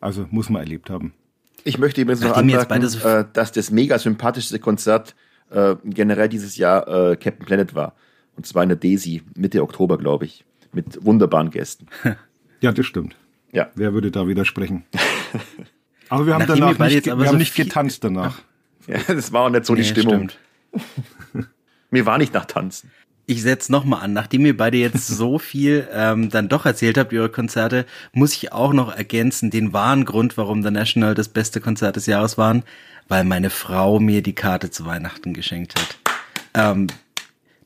[0.00, 1.12] Also muss man erlebt haben.
[1.64, 5.14] Ich möchte übrigens noch jetzt anmerken, so- äh, dass das mega sympathischste Konzert
[5.50, 7.94] äh, generell dieses Jahr äh, Captain Planet war.
[8.36, 10.44] Und zwar in der Daisy, Mitte Oktober, glaube ich.
[10.72, 11.86] Mit wunderbaren Gästen.
[12.62, 13.16] Ja, das stimmt.
[13.52, 13.70] Ja.
[13.74, 14.84] Wer würde da widersprechen?
[16.10, 18.38] Aber wir haben Nachdem wir danach beide nicht, jetzt wir so haben nicht getanzt danach.
[18.86, 18.98] ja.
[19.08, 20.28] Das war auch nicht so die Nee, Stimmung.
[20.28, 21.48] stimmt.
[21.90, 22.90] Mir war nicht nach Tanzen.
[23.30, 26.98] Ich setz noch mal an, nachdem ihr beide jetzt so viel ähm, dann doch erzählt
[26.98, 31.28] habt, über Konzerte, muss ich auch noch ergänzen, den wahren Grund, warum The National das
[31.28, 32.64] beste Konzert des Jahres waren,
[33.06, 35.98] weil meine Frau mir die Karte zu Weihnachten geschenkt hat.
[36.54, 36.88] Ähm,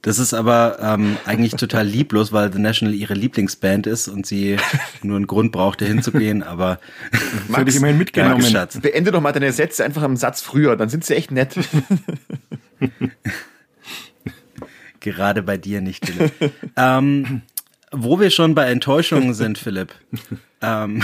[0.03, 4.59] das ist aber ähm, eigentlich total lieblos, weil The National ihre Lieblingsband ist und sie
[5.03, 6.79] nur einen Grund brauchte hinzugehen, aber
[7.49, 8.69] Das hätte ich immerhin mitgenommen.
[8.83, 11.59] Beende doch mal deine Sätze einfach am Satz früher, dann sind sie echt nett.
[15.05, 16.33] Gerade bei dir nicht, Philipp.
[16.77, 17.43] ähm,
[17.93, 19.95] wo wir schon bei Enttäuschungen sind, Philipp.
[20.67, 21.03] Ähm,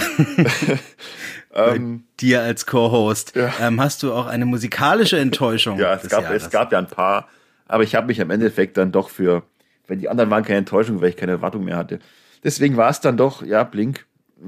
[1.54, 1.78] bei
[2.18, 3.34] dir als Co-Host.
[3.60, 5.78] Ähm, hast du auch eine musikalische Enttäuschung?
[5.78, 6.44] Ja, es gab, Jahres?
[6.44, 7.28] es gab ja ein paar,
[7.68, 9.42] aber ich habe mich am Endeffekt dann doch für,
[9.86, 11.98] wenn die anderen waren keine Enttäuschung, weil ich keine Erwartung mehr hatte.
[12.42, 14.06] Deswegen war es dann doch, ja, Blink.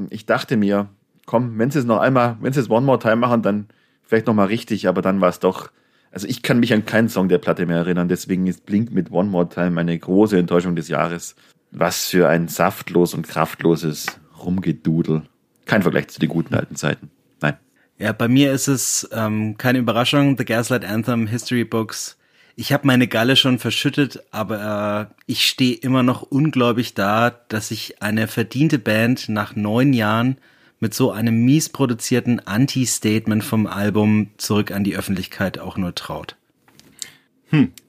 [0.08, 0.88] Ich dachte mir,
[1.26, 3.66] komm, wenn sie es noch einmal, wenn sie es One More Time machen, dann
[4.02, 5.70] vielleicht noch mal richtig, aber dann war es doch,
[6.12, 9.10] also ich kann mich an keinen Song der Platte mehr erinnern, deswegen ist Blink mit
[9.10, 11.34] One More Time eine große Enttäuschung des Jahres.
[11.70, 14.06] Was für ein saftlos und kraftloses
[14.38, 15.22] Rumgedudel.
[15.64, 17.10] Kein Vergleich zu den guten alten Zeiten.
[17.40, 17.56] Nein.
[17.98, 20.36] Ja, bei mir ist es ähm, keine Überraschung.
[20.36, 22.18] The Gaslight Anthem, History Books.
[22.56, 27.68] Ich habe meine Galle schon verschüttet, aber äh, ich stehe immer noch ungläubig da, dass
[27.68, 30.36] sich eine verdiente Band nach neun Jahren
[30.82, 36.36] mit so einem mies produzierten Anti-Statement vom Album zurück an die Öffentlichkeit auch nur traut.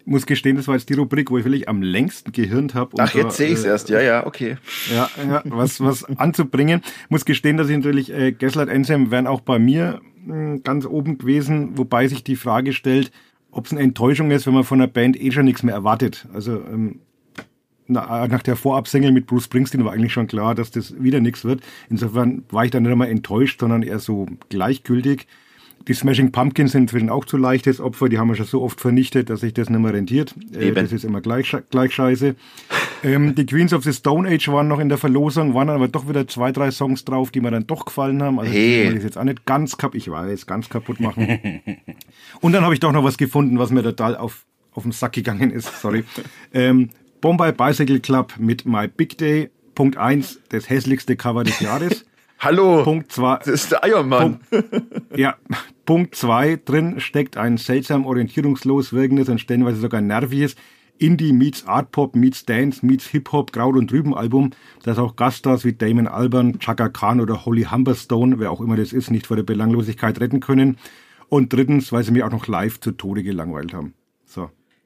[0.06, 2.92] muss gestehen, das war jetzt die Rubrik, wo ich wirklich am längsten gehirnt habe.
[2.94, 3.90] um Ach, jetzt sehe ich es äh, erst.
[3.90, 4.58] Ja, ja, okay.
[4.94, 6.82] Ja, ja was, was anzubringen.
[7.10, 11.18] Muss gestehen, dass ich natürlich äh, Gaslight Anthem wären auch bei mir mh, ganz oben
[11.18, 13.12] gewesen, wobei sich die Frage stellt,
[13.50, 16.28] ob es eine Enttäuschung ist, wenn man von der Band eh schon nichts mehr erwartet.
[16.32, 17.00] Also ähm,
[17.88, 21.62] nach der Vorabsingle mit Bruce Springsteen war eigentlich schon klar, dass das wieder nichts wird.
[21.90, 25.28] Insofern war ich dann nicht einmal enttäuscht, sondern eher so gleichgültig.
[25.88, 28.80] Die Smashing Pumpkins sind inzwischen auch zu leichtes Opfer, die haben wir schon so oft
[28.80, 30.34] vernichtet, dass sich das nicht mehr rentiert.
[30.56, 30.76] Äh, Eben.
[30.76, 32.36] das ist immer gleich, gleich scheiße.
[33.04, 36.08] Ähm, die Queens of the Stone Age waren noch in der Verlosung, waren aber doch
[36.08, 38.40] wieder zwei, drei Songs drauf, die mir dann doch gefallen haben.
[38.40, 38.88] Also Hey.
[38.92, 41.60] will ich jetzt auch nicht ganz kaputt, ich weiß, ganz kaputt machen.
[42.40, 45.12] Und dann habe ich doch noch was gefunden, was mir total auf, auf den Sack
[45.14, 46.06] gegangen ist, sorry.
[46.54, 46.92] ähm,
[47.24, 52.06] Bombay Bicycle Club mit My Big Day, Punkt eins, das hässlichste Cover des Jahres.
[52.40, 54.42] Hallo, Punkt zwei, das ist der Eiermann.
[55.16, 55.38] ja,
[55.86, 60.58] Punkt zwei drin steckt ein seltsam orientierungslos wirkendes und stellenweise sogar nerviges
[60.98, 64.50] Indie meets Art Pop meets Dance meets Hip Hop Kraut und Rüben Album,
[64.84, 68.92] das auch Gaststars wie Damon Albarn, Chaka Khan oder Holly Humberstone, wer auch immer das
[68.92, 70.78] ist, nicht vor der Belanglosigkeit retten können.
[71.30, 73.94] Und drittens, weil sie mir auch noch live zu Tode gelangweilt haben.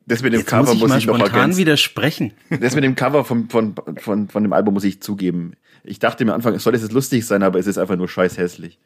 [0.07, 1.59] Das mit dem Jetzt Cover muss ich muss mal ich noch spontan ergänzen.
[1.59, 2.31] widersprechen.
[2.61, 5.53] Das mit dem Cover von, von, von, von dem Album muss ich zugeben.
[5.83, 8.07] Ich dachte mir am Anfang, soll es jetzt lustig sein, aber es ist einfach nur
[8.07, 8.79] scheiß hässlich.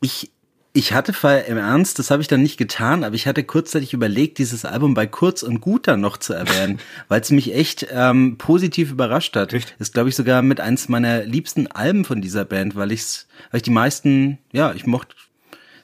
[0.00, 0.30] Ich,
[0.72, 1.12] ich hatte
[1.46, 4.94] im Ernst, das habe ich dann nicht getan, aber ich hatte kurzzeitig überlegt, dieses Album
[4.94, 9.36] bei Kurz und Gut dann noch zu erwähnen, weil es mich echt ähm, positiv überrascht
[9.36, 9.52] hat.
[9.52, 9.76] Echt?
[9.78, 13.58] Ist, glaube ich, sogar mit eins meiner liebsten Alben von dieser Band, weil ich's, weil
[13.58, 15.14] ich die meisten, ja, ich mochte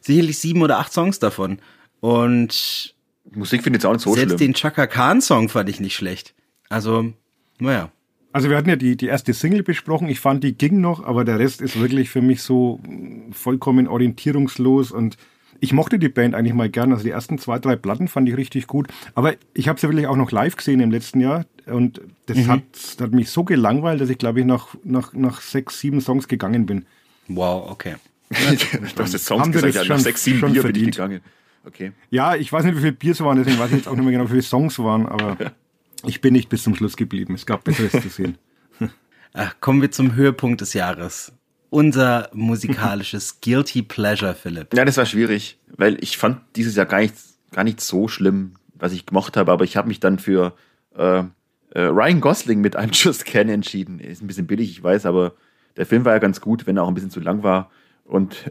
[0.00, 1.58] sicherlich sieben oder acht Songs davon.
[2.00, 2.93] Und
[3.32, 4.52] Musik finde ich jetzt auch nicht so selbst schlimm.
[4.52, 6.34] den Chaka Khan Song fand ich nicht schlecht.
[6.68, 7.12] Also,
[7.58, 7.90] naja.
[8.32, 10.08] Also wir hatten ja die, die erste Single besprochen.
[10.08, 13.86] Ich fand, die ging noch, aber der Rest ist wirklich für mich so mh, vollkommen
[13.86, 15.16] orientierungslos und
[15.60, 16.92] ich mochte die Band eigentlich mal gern.
[16.92, 18.88] Also die ersten zwei, drei Platten fand ich richtig gut.
[19.14, 22.62] Aber ich habe sie wirklich auch noch live gesehen im letzten Jahr und das hat,
[22.72, 26.26] das hat mich so gelangweilt, dass ich glaube ich nach, nach, nach sechs, sieben Songs
[26.26, 26.86] gegangen bin.
[27.28, 27.94] Wow, okay.
[28.30, 30.96] du hast jetzt Songs gesagt, das ja, nach schon- sechs, sieben Bier bin ich verdient?
[30.96, 31.20] gegangen.
[31.66, 31.92] Okay.
[32.10, 34.12] Ja, ich weiß nicht, wie viele Biers waren, deswegen weiß ich jetzt auch nicht mehr
[34.12, 35.36] genau, wie viele Songs waren, aber
[36.06, 37.34] ich bin nicht bis zum Schluss geblieben.
[37.34, 38.38] Es gab Besseres zu sehen.
[39.32, 41.32] Ach, kommen wir zum Höhepunkt des Jahres.
[41.70, 44.74] Unser musikalisches Guilty Pleasure, Philipp.
[44.74, 47.14] Ja, das war schwierig, weil ich fand dieses Jahr gar nicht,
[47.50, 50.54] gar nicht so schlimm, was ich gemocht habe, aber ich habe mich dann für
[50.96, 51.24] äh,
[51.70, 53.98] äh, Ryan Gosling mit I'm Just Ken entschieden.
[53.98, 55.32] Ist ein bisschen billig, ich weiß, aber
[55.76, 57.70] der Film war ja ganz gut, wenn er auch ein bisschen zu lang war.
[58.04, 58.50] Und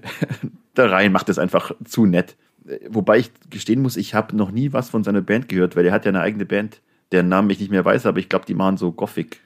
[0.77, 2.35] der Ryan macht es einfach zu nett.
[2.89, 5.91] Wobei ich gestehen muss, ich habe noch nie was von seiner Band gehört, weil er
[5.91, 8.53] hat ja eine eigene Band, deren Namen ich nicht mehr weiß, aber ich glaube, die
[8.53, 9.39] machen so Gothic.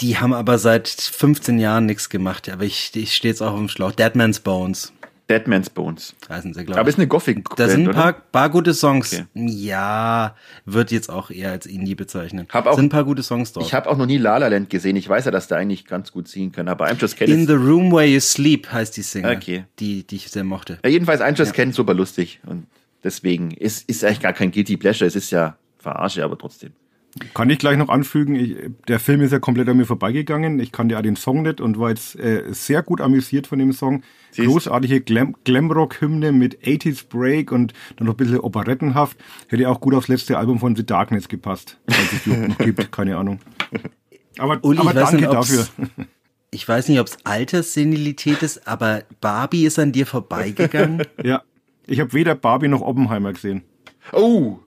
[0.00, 3.68] Die haben aber seit 15 Jahren nichts gemacht, aber ich, ich stehe jetzt auch im
[3.68, 3.92] Schlauch.
[3.92, 4.92] Deadman's Bones
[5.30, 6.14] Deadman's Bones.
[6.28, 6.94] heißen sie, glaube Aber ich.
[6.94, 9.12] ist eine Gothic-Band, Da sind ein paar, paar gute Songs.
[9.14, 9.24] Okay.
[9.34, 10.34] Ja,
[10.66, 12.46] wird jetzt auch eher als Indie bezeichnen.
[12.50, 13.64] Hab auch- sind ein paar gute Songs drauf.
[13.66, 14.96] Ich habe auch noch nie La La Land gesehen.
[14.96, 17.46] Ich weiß ja, dass der eigentlich ganz gut ziehen kann, aber I'm Just Ken In
[17.46, 19.64] the Room Where You Sleep heißt die Single, Okay.
[19.78, 20.78] die, die ich sehr mochte.
[20.84, 22.66] ja, jedenfalls I'm Just Ken ist super lustig und
[23.02, 26.72] Deswegen ist, ist eigentlich gar kein Guilty Pleasure, es ist ja Verarsche, aber trotzdem.
[27.32, 28.56] Kann ich gleich noch anfügen, ich,
[28.88, 30.58] der Film ist ja komplett an mir vorbeigegangen.
[30.58, 33.72] Ich kannte ja den Song nicht und war jetzt äh, sehr gut amüsiert von dem
[33.72, 34.02] Song.
[34.32, 39.16] Siehst- Großartige Glam Glamrock-Hymne mit 80s Break und dann noch ein bisschen operettenhaft.
[39.48, 42.90] Hätte auch gut aufs letzte Album von The Darkness gepasst, falls es die noch gibt,
[42.90, 43.38] keine Ahnung.
[44.38, 45.66] Aber, Uli, aber ich weiß danke nicht, dafür.
[46.50, 51.02] Ich weiß nicht, ob es Alterssenilität ist, aber Barbie ist an dir vorbeigegangen.
[51.24, 51.42] Ja,
[51.86, 53.62] ich habe weder Barbie noch Oppenheimer gesehen.
[54.12, 54.58] Oh!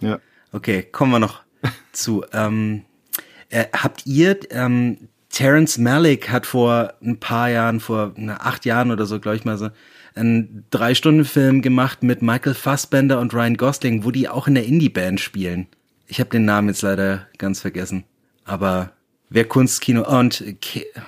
[0.00, 0.18] Ja.
[0.52, 1.40] Okay, kommen wir noch
[1.92, 2.24] zu.
[2.32, 2.84] Ähm,
[3.50, 8.90] äh, habt ihr, ähm, Terence Malick hat vor ein paar Jahren, vor na, acht Jahren
[8.90, 9.68] oder so, glaube ich mal so,
[10.14, 15.20] einen Drei-Stunden-Film gemacht mit Michael Fassbender und Ryan Gosling, wo die auch in der Indie-Band
[15.20, 15.66] spielen.
[16.06, 18.04] Ich habe den Namen jetzt leider ganz vergessen.
[18.44, 18.90] Aber
[19.28, 20.42] wer Kunstkino und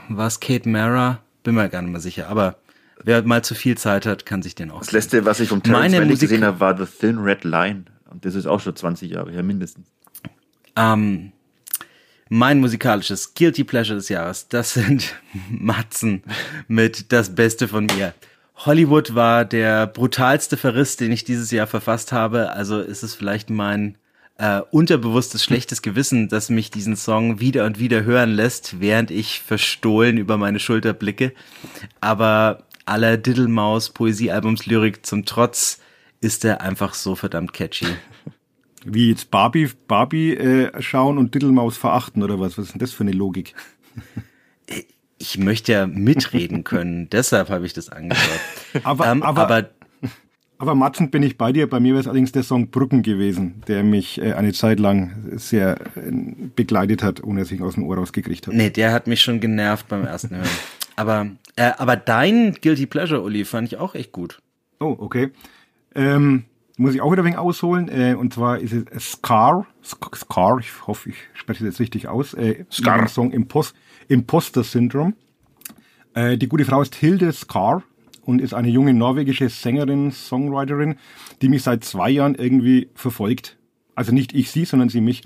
[0.08, 2.28] was Kate Mara, bin mir gar nicht mehr sicher.
[2.28, 2.56] Aber
[3.02, 4.80] wer mal zu viel Zeit hat, kann sich den auch.
[4.80, 7.44] Das letzte, was ich vom Terrence Meine Malick Musik- gesehen habe, war The Thin Red
[7.44, 7.84] Line.
[8.10, 9.86] Und das ist auch schon 20 Jahre her, mindestens.
[10.76, 11.32] Ähm,
[12.28, 15.16] mein musikalisches Guilty Pleasure des Jahres, das sind
[15.50, 16.22] Matzen
[16.68, 18.14] mit Das Beste von mir.
[18.56, 22.52] Hollywood war der brutalste Verriss, den ich dieses Jahr verfasst habe.
[22.52, 23.96] Also ist es vielleicht mein
[24.36, 29.40] äh, unterbewusstes schlechtes Gewissen, das mich diesen Song wieder und wieder hören lässt, während ich
[29.40, 31.32] verstohlen über meine Schulter blicke.
[32.00, 35.79] Aber aller Diddlemaus Poesiealbums Lyrik zum Trotz
[36.20, 37.86] ist er einfach so verdammt catchy.
[38.84, 42.56] Wie jetzt Barbie, Barbie äh, schauen und Diddlemaus verachten oder was?
[42.56, 43.54] Was ist denn das für eine Logik?
[45.18, 48.40] ich möchte ja mitreden können, deshalb habe ich das angeschaut.
[48.82, 49.70] Aber, ähm, aber, aber,
[50.56, 51.68] aber Matzen bin ich bei dir.
[51.68, 55.12] Bei mir wäre es allerdings der Song Brücken gewesen, der mich äh, eine Zeit lang
[55.36, 56.10] sehr äh,
[56.56, 58.56] begleitet hat, ohne dass ich ihn aus dem Ohr rausgekriegt habe.
[58.56, 60.48] nee, der hat mich schon genervt beim ersten Hören.
[60.96, 64.40] Aber, äh, aber dein Guilty Pleasure, Uli, fand ich auch echt gut.
[64.80, 65.30] Oh, okay.
[65.94, 66.44] Ähm,
[66.76, 67.88] muss ich auch wieder ein wenig ausholen.
[67.88, 69.66] Äh, und zwar ist es Scar.
[69.82, 72.34] Scar, ich hoffe, ich spreche das jetzt richtig aus.
[72.34, 73.06] Äh, Scar.
[73.08, 73.74] Song Impos
[74.08, 75.14] Imposter Syndrome.
[76.14, 77.82] Äh, die gute Frau ist Hilde Scar
[78.22, 80.96] und ist eine junge norwegische Sängerin, Songwriterin,
[81.42, 83.58] die mich seit zwei Jahren irgendwie verfolgt.
[83.94, 85.22] Also nicht ich sie, sondern sie mich.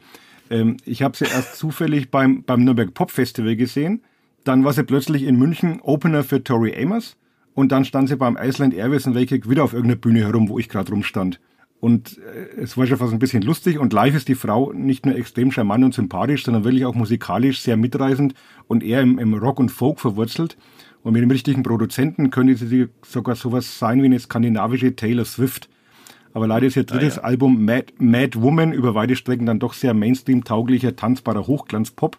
[0.51, 4.03] Ähm, ich habe sie erst zufällig beim, beim Nürnberg Pop Festival gesehen.
[4.45, 7.17] Dann war sie plötzlich in München Opener für Tori Amos.
[7.55, 10.59] Und dann stand sie beim Iceland Airways in Reykjavik wieder auf irgendeiner Bühne herum, wo
[10.59, 11.41] ich gerade rumstand.
[11.81, 13.79] Und äh, es war schon fast ein bisschen lustig.
[13.79, 17.61] Und live ist die Frau nicht nur extrem charmant und sympathisch, sondern wirklich auch musikalisch
[17.61, 18.35] sehr mitreißend
[18.67, 20.57] und eher im, im Rock und Folk verwurzelt.
[21.03, 25.69] Und mit dem richtigen Produzenten könnte sie sogar sowas sein wie eine skandinavische Taylor Swift.
[26.33, 29.95] Aber leider ist ihr drittes Album Mad, Mad Woman über weite Strecken dann doch sehr
[29.95, 32.19] Mainstream-tauglicher, tanzbarer Hochglanzpop.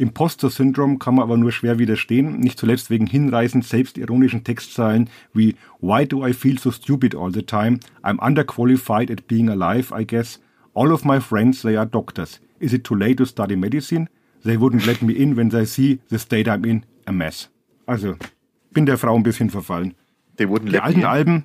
[0.00, 6.06] Imposter-Syndrom kann man aber nur schwer widerstehen, nicht zuletzt wegen hinreißend selbstironischen Textzeilen wie Why
[6.06, 7.80] do I feel so stupid all the time?
[8.02, 10.40] I'm underqualified at being alive, I guess.
[10.74, 12.40] All of my friends, they are doctors.
[12.58, 14.08] Is it too late to study medicine?
[14.44, 17.50] They wouldn't let me in when they see the state I'm in, a mess.
[17.86, 18.16] Also,
[18.72, 19.94] bin der Frau ein bisschen verfallen.
[20.38, 21.44] Die wurden Die alten Alben,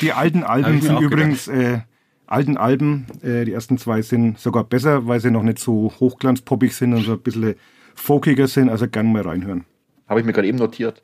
[0.00, 1.80] die alten Alben sind übrigens, äh,
[2.26, 6.74] alten Alben, äh, die ersten zwei sind sogar besser, weil sie noch nicht so hochglanzpoppig
[6.74, 7.54] sind und so ein bisschen
[7.94, 9.64] folkiger sind, also gerne mal reinhören.
[10.08, 11.02] Habe ich mir gerade eben notiert.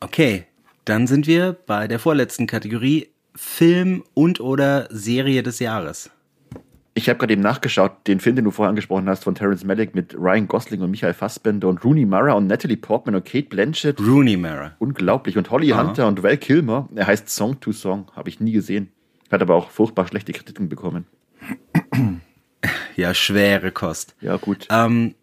[0.00, 0.44] Okay,
[0.84, 6.10] dann sind wir bei der vorletzten Kategorie Film und oder Serie des Jahres.
[6.94, 9.94] Ich habe gerade eben nachgeschaut, den Film, den du vorher angesprochen hast, von Terrence Malick
[9.94, 14.00] mit Ryan Gosling und Michael Fassbender und Rooney Mara und Natalie Portman und Kate Blanchett.
[14.00, 14.74] Rooney Mara.
[14.80, 15.38] Unglaublich.
[15.38, 16.88] Und Holly Hunter und Val Kilmer.
[16.96, 18.10] Er heißt Song to Song.
[18.16, 18.90] Habe ich nie gesehen.
[19.30, 21.06] Hat aber auch furchtbar schlechte Kritiken bekommen.
[22.96, 24.16] Ja, schwere Kost.
[24.20, 24.66] Ja, gut.
[24.70, 25.14] Ähm,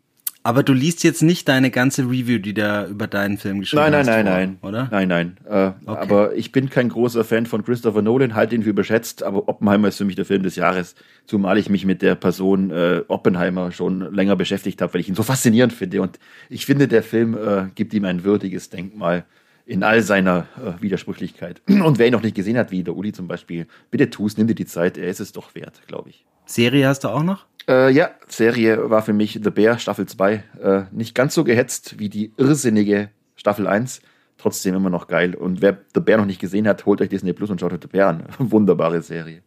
[0.47, 3.91] aber du liest jetzt nicht deine ganze Review, die da über deinen Film geschrieben Nein,
[3.91, 4.87] nein, hast, nein, vor, nein.
[4.87, 4.87] Oder?
[4.91, 5.37] Nein, nein.
[5.45, 9.49] Äh, Aber ich bin kein großer Fan von Christopher Nolan, halte ihn für überschätzt, aber
[9.49, 10.95] Oppenheimer ist für mich der Film des Jahres.
[11.25, 15.15] Zumal ich mich mit der Person äh, Oppenheimer schon länger beschäftigt habe, weil ich ihn
[15.15, 16.01] so faszinierend finde.
[16.01, 16.17] Und
[16.47, 19.25] ich finde, der Film äh, gibt ihm ein würdiges Denkmal
[19.65, 21.61] in all seiner äh, Widersprüchlichkeit.
[21.67, 24.47] Und wer ihn noch nicht gesehen hat, wie der Uli zum Beispiel, bitte tu's, nimm
[24.47, 26.25] dir die Zeit, er ist es doch wert, glaube ich.
[26.45, 27.45] Serie hast du auch noch?
[27.69, 30.43] Äh, ja, Serie war für mich The Bear Staffel 2.
[30.61, 34.01] Äh, nicht ganz so gehetzt wie die irrsinnige Staffel 1.
[34.37, 35.35] Trotzdem immer noch geil.
[35.35, 37.79] Und wer The Bear noch nicht gesehen hat, holt euch Disney Plus und schaut euch
[37.81, 38.23] The Bear an.
[38.37, 39.41] Wunderbare Serie.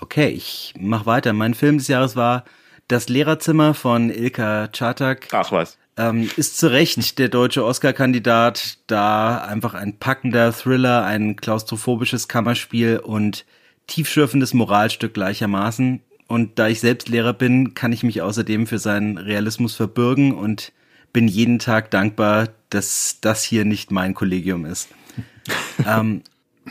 [0.00, 1.32] Okay, ich mach weiter.
[1.32, 2.44] Mein Film des Jahres war
[2.88, 5.28] Das Lehrerzimmer von Ilka Czartak.
[5.32, 5.78] Ach was.
[5.96, 12.98] Ähm, ist zu Recht der deutsche Oscar-Kandidat, da einfach ein packender Thriller, ein klaustrophobisches Kammerspiel
[12.98, 13.44] und
[13.86, 16.00] tiefschürfendes Moralstück gleichermaßen.
[16.28, 20.72] Und da ich selbst Lehrer bin, kann ich mich außerdem für seinen Realismus verbürgen und
[21.12, 24.88] bin jeden Tag dankbar, dass das hier nicht mein Kollegium ist.
[25.86, 26.22] ähm,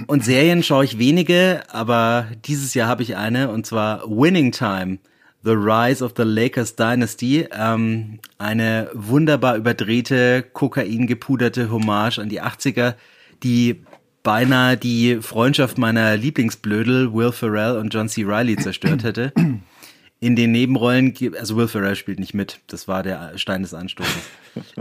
[0.08, 5.00] Und Serien schaue ich wenige, aber dieses Jahr habe ich eine und zwar Winning Time.
[5.44, 12.94] The Rise of the Lakers Dynasty, ähm, eine wunderbar überdrehte, kokaingepuderte Hommage an die 80er,
[13.42, 13.82] die
[14.24, 18.24] beinahe die Freundschaft meiner Lieblingsblödel Will Ferrell und John C.
[18.24, 19.34] Reilly zerstört hätte.
[20.20, 24.22] In den Nebenrollen, also Will Ferrell spielt nicht mit, das war der Stein des Anstoßes.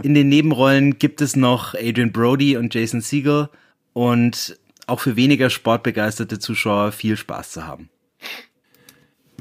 [0.03, 3.49] In den Nebenrollen gibt es noch Adrian Brody und Jason Siegel
[3.95, 7.89] und auch für weniger sportbegeisterte Zuschauer viel Spaß zu haben.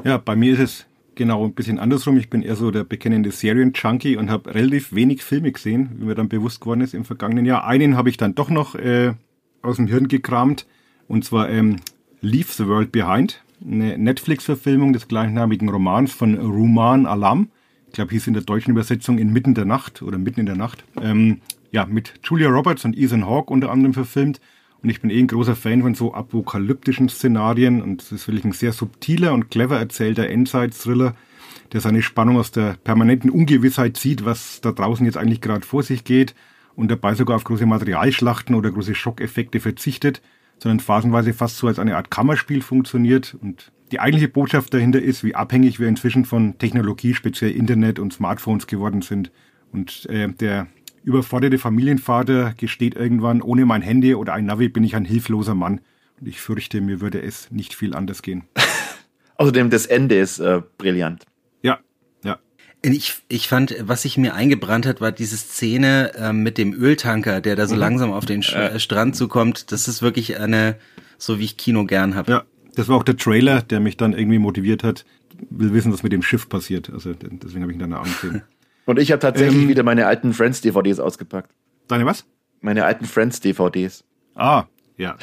[0.06, 0.86] Ja, bei mir ist es
[1.16, 2.18] genau ein bisschen andersrum.
[2.18, 6.16] Ich bin eher so der bekennende Serien-Junkie und habe relativ wenig Filme gesehen, wie mir
[6.16, 7.66] dann bewusst geworden ist im vergangenen Jahr.
[7.66, 9.14] Einen habe ich dann doch noch äh,
[9.62, 10.66] aus dem Hirn gekramt
[11.08, 11.78] und zwar ähm,
[12.22, 17.50] Leave the World Behind, eine Netflix-Verfilmung des gleichnamigen Romans von Ruman Alam.
[17.88, 20.84] Ich glaube, hieß in der deutschen Übersetzung Inmitten der Nacht oder Mitten in der Nacht.
[21.02, 21.42] Ähm,
[21.72, 24.40] ja, mit Julia Roberts und Ethan Hawke unter anderem verfilmt.
[24.82, 28.46] Und ich bin eh ein großer Fan von so apokalyptischen Szenarien und es ist wirklich
[28.46, 31.16] ein sehr subtiler und clever erzählter Endzeit-Thriller,
[31.74, 35.84] der seine Spannung aus der permanenten Ungewissheit zieht, was da draußen jetzt eigentlich gerade vor
[35.84, 36.34] sich geht
[36.80, 40.22] und dabei sogar auf große Materialschlachten oder große Schockeffekte verzichtet,
[40.60, 45.26] sondern phasenweise fast so als eine Art Kammerspiel funktioniert und die eigentliche Botschaft dahinter ist,
[45.26, 49.30] wie abhängig wir inzwischen von Technologie, speziell Internet und Smartphones geworden sind.
[49.74, 50.68] Und äh, der
[51.04, 55.82] überforderte Familienvater gesteht irgendwann, ohne mein Handy oder ein Navi bin ich ein hilfloser Mann.
[56.22, 58.44] Und ich fürchte, mir würde es nicht viel anders gehen.
[59.36, 61.26] Außerdem, das Ende ist äh, brillant.
[62.86, 62.92] Ja.
[62.92, 67.42] Ich, ich fand, was sich mir eingebrannt hat, war diese Szene äh, mit dem Öltanker,
[67.42, 67.82] der da so mhm.
[67.82, 68.80] langsam auf den äh.
[68.80, 69.72] Strand zukommt.
[69.72, 70.78] Das ist wirklich eine,
[71.18, 72.32] so wie ich Kino gern habe.
[72.32, 72.44] Ja,
[72.76, 75.06] das war auch der Trailer, der mich dann irgendwie motiviert hat.
[75.50, 76.90] Will wissen, was mit dem Schiff passiert.
[76.90, 78.44] Also deswegen habe ich ihn dann angesehen.
[78.86, 81.52] Und ich habe tatsächlich ähm, wieder meine alten Friends-DVDs ausgepackt.
[81.88, 82.26] Deine was?
[82.62, 84.04] Meine alten Friends-DVDs.
[84.36, 84.66] Ah,
[84.98, 85.16] ja.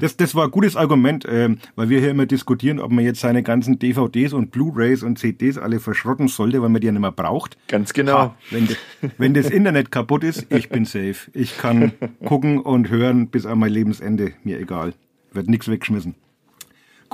[0.00, 3.20] Das, das war ein gutes Argument, ähm, weil wir hier immer diskutieren, ob man jetzt
[3.20, 7.00] seine ganzen DVDs und Blu-rays und CDs alle verschrotten sollte, weil man die ja nicht
[7.00, 7.56] mehr braucht.
[7.68, 8.18] Ganz genau.
[8.18, 8.76] Ha, wenn, de,
[9.18, 11.30] wenn das Internet kaputt ist, ich bin safe.
[11.32, 11.92] Ich kann
[12.24, 14.32] gucken und hören bis an mein Lebensende.
[14.44, 14.94] Mir egal.
[15.32, 16.14] Wird nichts weggeschmissen.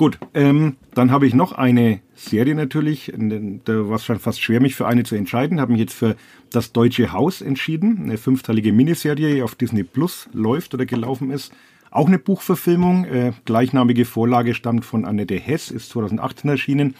[0.01, 3.13] Gut, ähm, dann habe ich noch eine Serie natürlich.
[3.15, 5.61] Da war es schon fast schwer, mich für eine zu entscheiden.
[5.61, 6.15] Habe mich jetzt für
[6.51, 7.99] Das Deutsche Haus entschieden.
[8.03, 11.53] Eine fünfteilige Miniserie, die auf Disney Plus läuft oder gelaufen ist.
[11.91, 13.03] Auch eine Buchverfilmung.
[13.03, 16.95] Äh, gleichnamige Vorlage stammt von Annette Hess, ist 2018 erschienen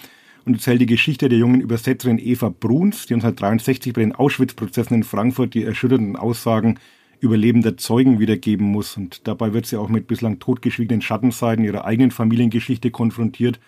[0.45, 5.03] und erzählt die Geschichte der jungen Übersetzerin Eva Bruns, die 1963 bei den Auschwitz-Prozessen in
[5.03, 6.77] Frankfurt die erschütternden Aussagen
[7.21, 8.97] überlebender Zeugen wiedergeben muss.
[8.97, 13.61] Und dabei wird sie auch mit bislang totgeschwiegenen Schattenseiten ihrer eigenen Familiengeschichte konfrontiert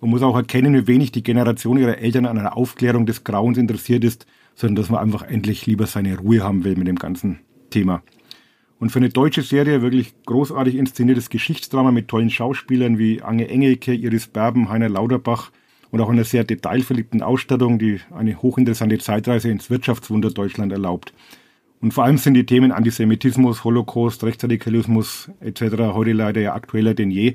[0.00, 3.58] und muss auch erkennen, wie wenig die Generation ihrer Eltern an einer Aufklärung des Grauens
[3.58, 7.40] interessiert ist, sondern dass man einfach endlich lieber seine Ruhe haben will mit dem ganzen
[7.70, 8.02] Thema.
[8.78, 13.94] Und für eine deutsche Serie wirklich großartig inszeniertes Geschichtsdrama mit tollen Schauspielern wie Ange Engelke,
[13.94, 15.50] Iris Berben, Heiner Lauterbach
[15.90, 21.14] und auch einer sehr detailverliebten Ausstattung, die eine hochinteressante Zeitreise ins Wirtschaftswunder Deutschland erlaubt.
[21.80, 25.94] Und vor allem sind die Themen Antisemitismus, Holocaust, Rechtsradikalismus etc.
[25.94, 27.34] heute leider ja aktueller denn je.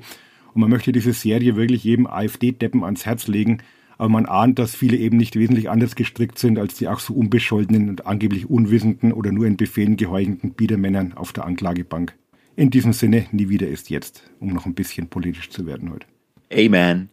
[0.54, 3.62] Und man möchte diese Serie wirklich jedem AfD-Deppen ans Herz legen.
[4.02, 7.14] Aber man ahnt, dass viele eben nicht wesentlich anders gestrickt sind als die ach so
[7.14, 12.12] unbescholtenen und angeblich unwissenden oder nur in Befehlen geheuchenden Biedermännern auf der Anklagebank.
[12.56, 16.06] In diesem Sinne, nie wieder ist jetzt, um noch ein bisschen politisch zu werden heute.
[16.52, 17.10] Amen.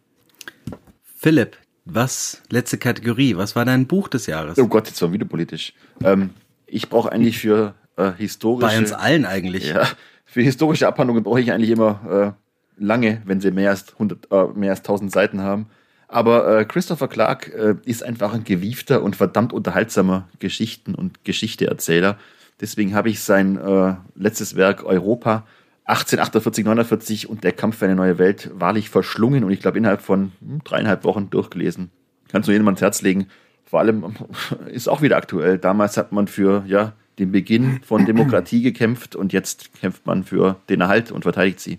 [1.04, 4.58] Philipp, was, letzte Kategorie, was war dein Buch des Jahres?
[4.58, 5.74] Oh Gott, jetzt war wieder politisch.
[6.02, 6.30] Ähm,
[6.66, 8.66] ich brauche eigentlich für äh, historische.
[8.66, 9.68] Bei uns allen eigentlich.
[9.68, 9.86] Ja,
[10.24, 12.34] für historische Abhandlungen brauche ich eigentlich immer
[12.76, 15.66] äh, lange, wenn sie mehr als 100, äh, mehr als 1000 Seiten haben.
[16.10, 22.18] Aber äh, Christopher Clark äh, ist einfach ein gewiefter und verdammt unterhaltsamer Geschichten- und Geschichteerzähler.
[22.60, 25.46] Deswegen habe ich sein äh, letztes Werk Europa
[25.84, 30.02] 1848, 49 und der Kampf für eine neue Welt wahrlich verschlungen und ich glaube innerhalb
[30.02, 31.90] von hm, dreieinhalb Wochen durchgelesen.
[32.28, 33.28] Kannst du jedem ans Herz legen
[33.70, 34.04] vor allem
[34.66, 35.56] ist auch wieder aktuell.
[35.56, 40.56] Damals hat man für ja, den Beginn von Demokratie gekämpft und jetzt kämpft man für
[40.68, 41.78] den Erhalt und verteidigt sie.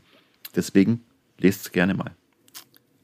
[0.56, 1.04] Deswegen
[1.38, 2.12] lest es gerne mal.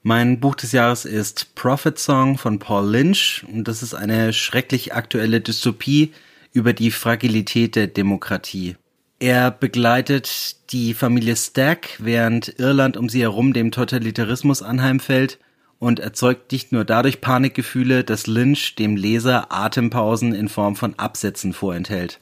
[0.08, 4.94] Mein Buch des Jahres ist Prophet Song von Paul Lynch und das ist eine schrecklich
[4.94, 6.14] aktuelle Dystopie
[6.54, 8.78] über die Fragilität der Demokratie.
[9.20, 15.40] Er begleitet die Familie Stack, während Irland um sie herum dem Totalitarismus anheimfällt
[15.78, 21.52] und erzeugt nicht nur dadurch Panikgefühle, dass Lynch dem Leser Atempausen in Form von Absätzen
[21.52, 22.22] vorenthält.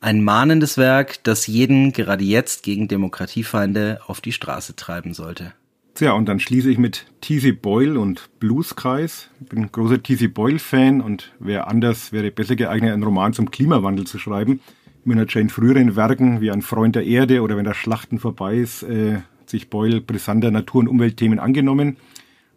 [0.00, 5.54] Ein mahnendes Werk, das jeden gerade jetzt gegen Demokratiefeinde auf die Straße treiben sollte.
[5.96, 7.52] Tja, und dann schließe ich mit T.C.
[7.52, 9.30] Boyle und Blueskreis.
[9.40, 10.26] Ich bin großer T.C.
[10.26, 14.60] Boyle-Fan und wer anders wäre besser geeignet, einen Roman zum Klimawandel zu schreiben.
[15.04, 18.82] Manager in früheren Werken wie ein Freund der Erde oder wenn das Schlachten vorbei ist,
[18.82, 21.96] äh, sich Boyle brisanter Natur- und Umweltthemen angenommen.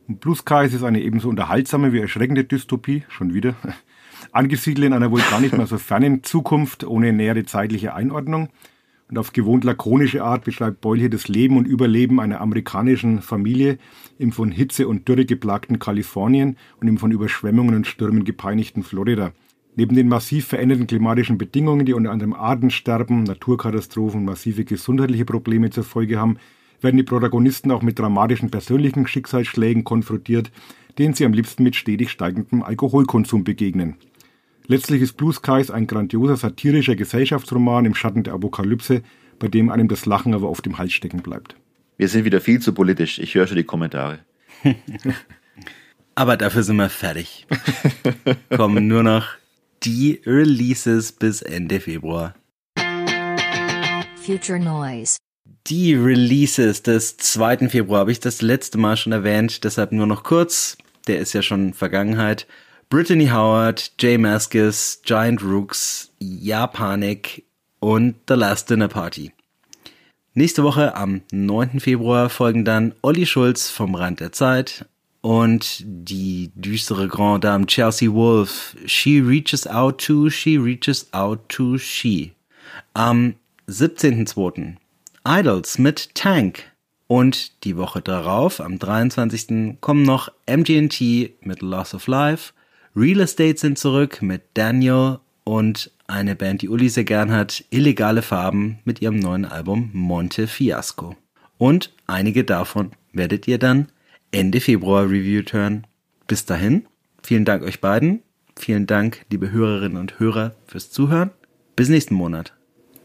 [0.10, 3.56] Und Blue Skies ist eine ebenso unterhaltsame wie erschreckende Dystopie, schon wieder,
[4.34, 8.50] angesiedelt in einer wohl gar nicht mehr so fernen Zukunft ohne nähere zeitliche Einordnung.
[9.10, 13.80] Und auf gewohnt lakonische Art beschreibt Boyle hier das Leben und Überleben einer amerikanischen Familie
[14.20, 19.32] im von Hitze und Dürre geplagten Kalifornien und im von Überschwemmungen und Stürmen gepeinigten Florida.
[19.76, 25.72] Neben den massiv veränderten klimatischen Bedingungen, die unter anderem Artensterben, Naturkatastrophen und massive gesundheitliche Probleme
[25.72, 26.38] zur Folge haben,
[26.82, 30.52] werden die Protagonisten auch mit dramatischen persönlichen Schicksalsschlägen konfrontiert,
[30.98, 33.96] denen sie am liebsten mit stetig steigendem Alkoholkonsum begegnen.
[34.72, 39.02] Letztlich ist Blue Skies ein grandioser satirischer Gesellschaftsroman im Schatten der Apokalypse,
[39.40, 41.56] bei dem einem das Lachen aber auf dem Hals stecken bleibt.
[41.98, 43.18] Wir sind wieder viel zu politisch.
[43.18, 44.20] Ich höre schon die Kommentare.
[46.14, 47.48] aber dafür sind wir fertig.
[48.56, 49.30] Kommen nur noch
[49.82, 52.36] die Releases bis Ende Februar.
[54.24, 55.18] Future Noise.
[55.66, 57.70] Die Releases des 2.
[57.70, 60.78] Februar habe ich das letzte Mal schon erwähnt, deshalb nur noch kurz.
[61.08, 62.46] Der ist ja schon Vergangenheit.
[62.90, 67.44] Brittany Howard, Jay Maskis, Giant Rooks, Japanik
[67.80, 69.32] und The Last Dinner Party.
[70.34, 71.80] Nächste Woche am 9.
[71.80, 74.88] Februar folgen dann Olli Schulz vom Rand der Zeit,
[75.22, 81.78] und die düstere Grand Dame Chelsea Wolf, She Reaches Out to, She Reaches Out to
[81.78, 82.32] She.
[82.96, 83.36] Am
[83.68, 84.78] 17.02.
[85.28, 86.64] Idols mit Tank.
[87.06, 89.78] Und die Woche darauf, am 23.
[89.82, 92.54] kommen noch MGT mit Loss of Life,
[92.96, 98.22] Real Estate sind zurück mit Daniel und eine Band, die Uli sehr gern hat, Illegale
[98.22, 101.16] Farben mit ihrem neuen Album Monte Fiasco.
[101.58, 103.88] Und einige davon werdet ihr dann
[104.32, 105.86] Ende Februar reviewed hören.
[106.28, 106.88] Bis dahin,
[107.24, 108.22] vielen Dank euch beiden.
[108.58, 111.32] Vielen Dank, liebe Hörerinnen und Hörer, fürs Zuhören.
[111.76, 112.54] Bis nächsten Monat.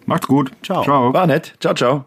[0.07, 0.51] Macht's gut.
[0.63, 0.83] Ciao.
[0.83, 1.13] Ciao.
[1.13, 1.55] War nett.
[1.61, 2.07] Ciao, ciao.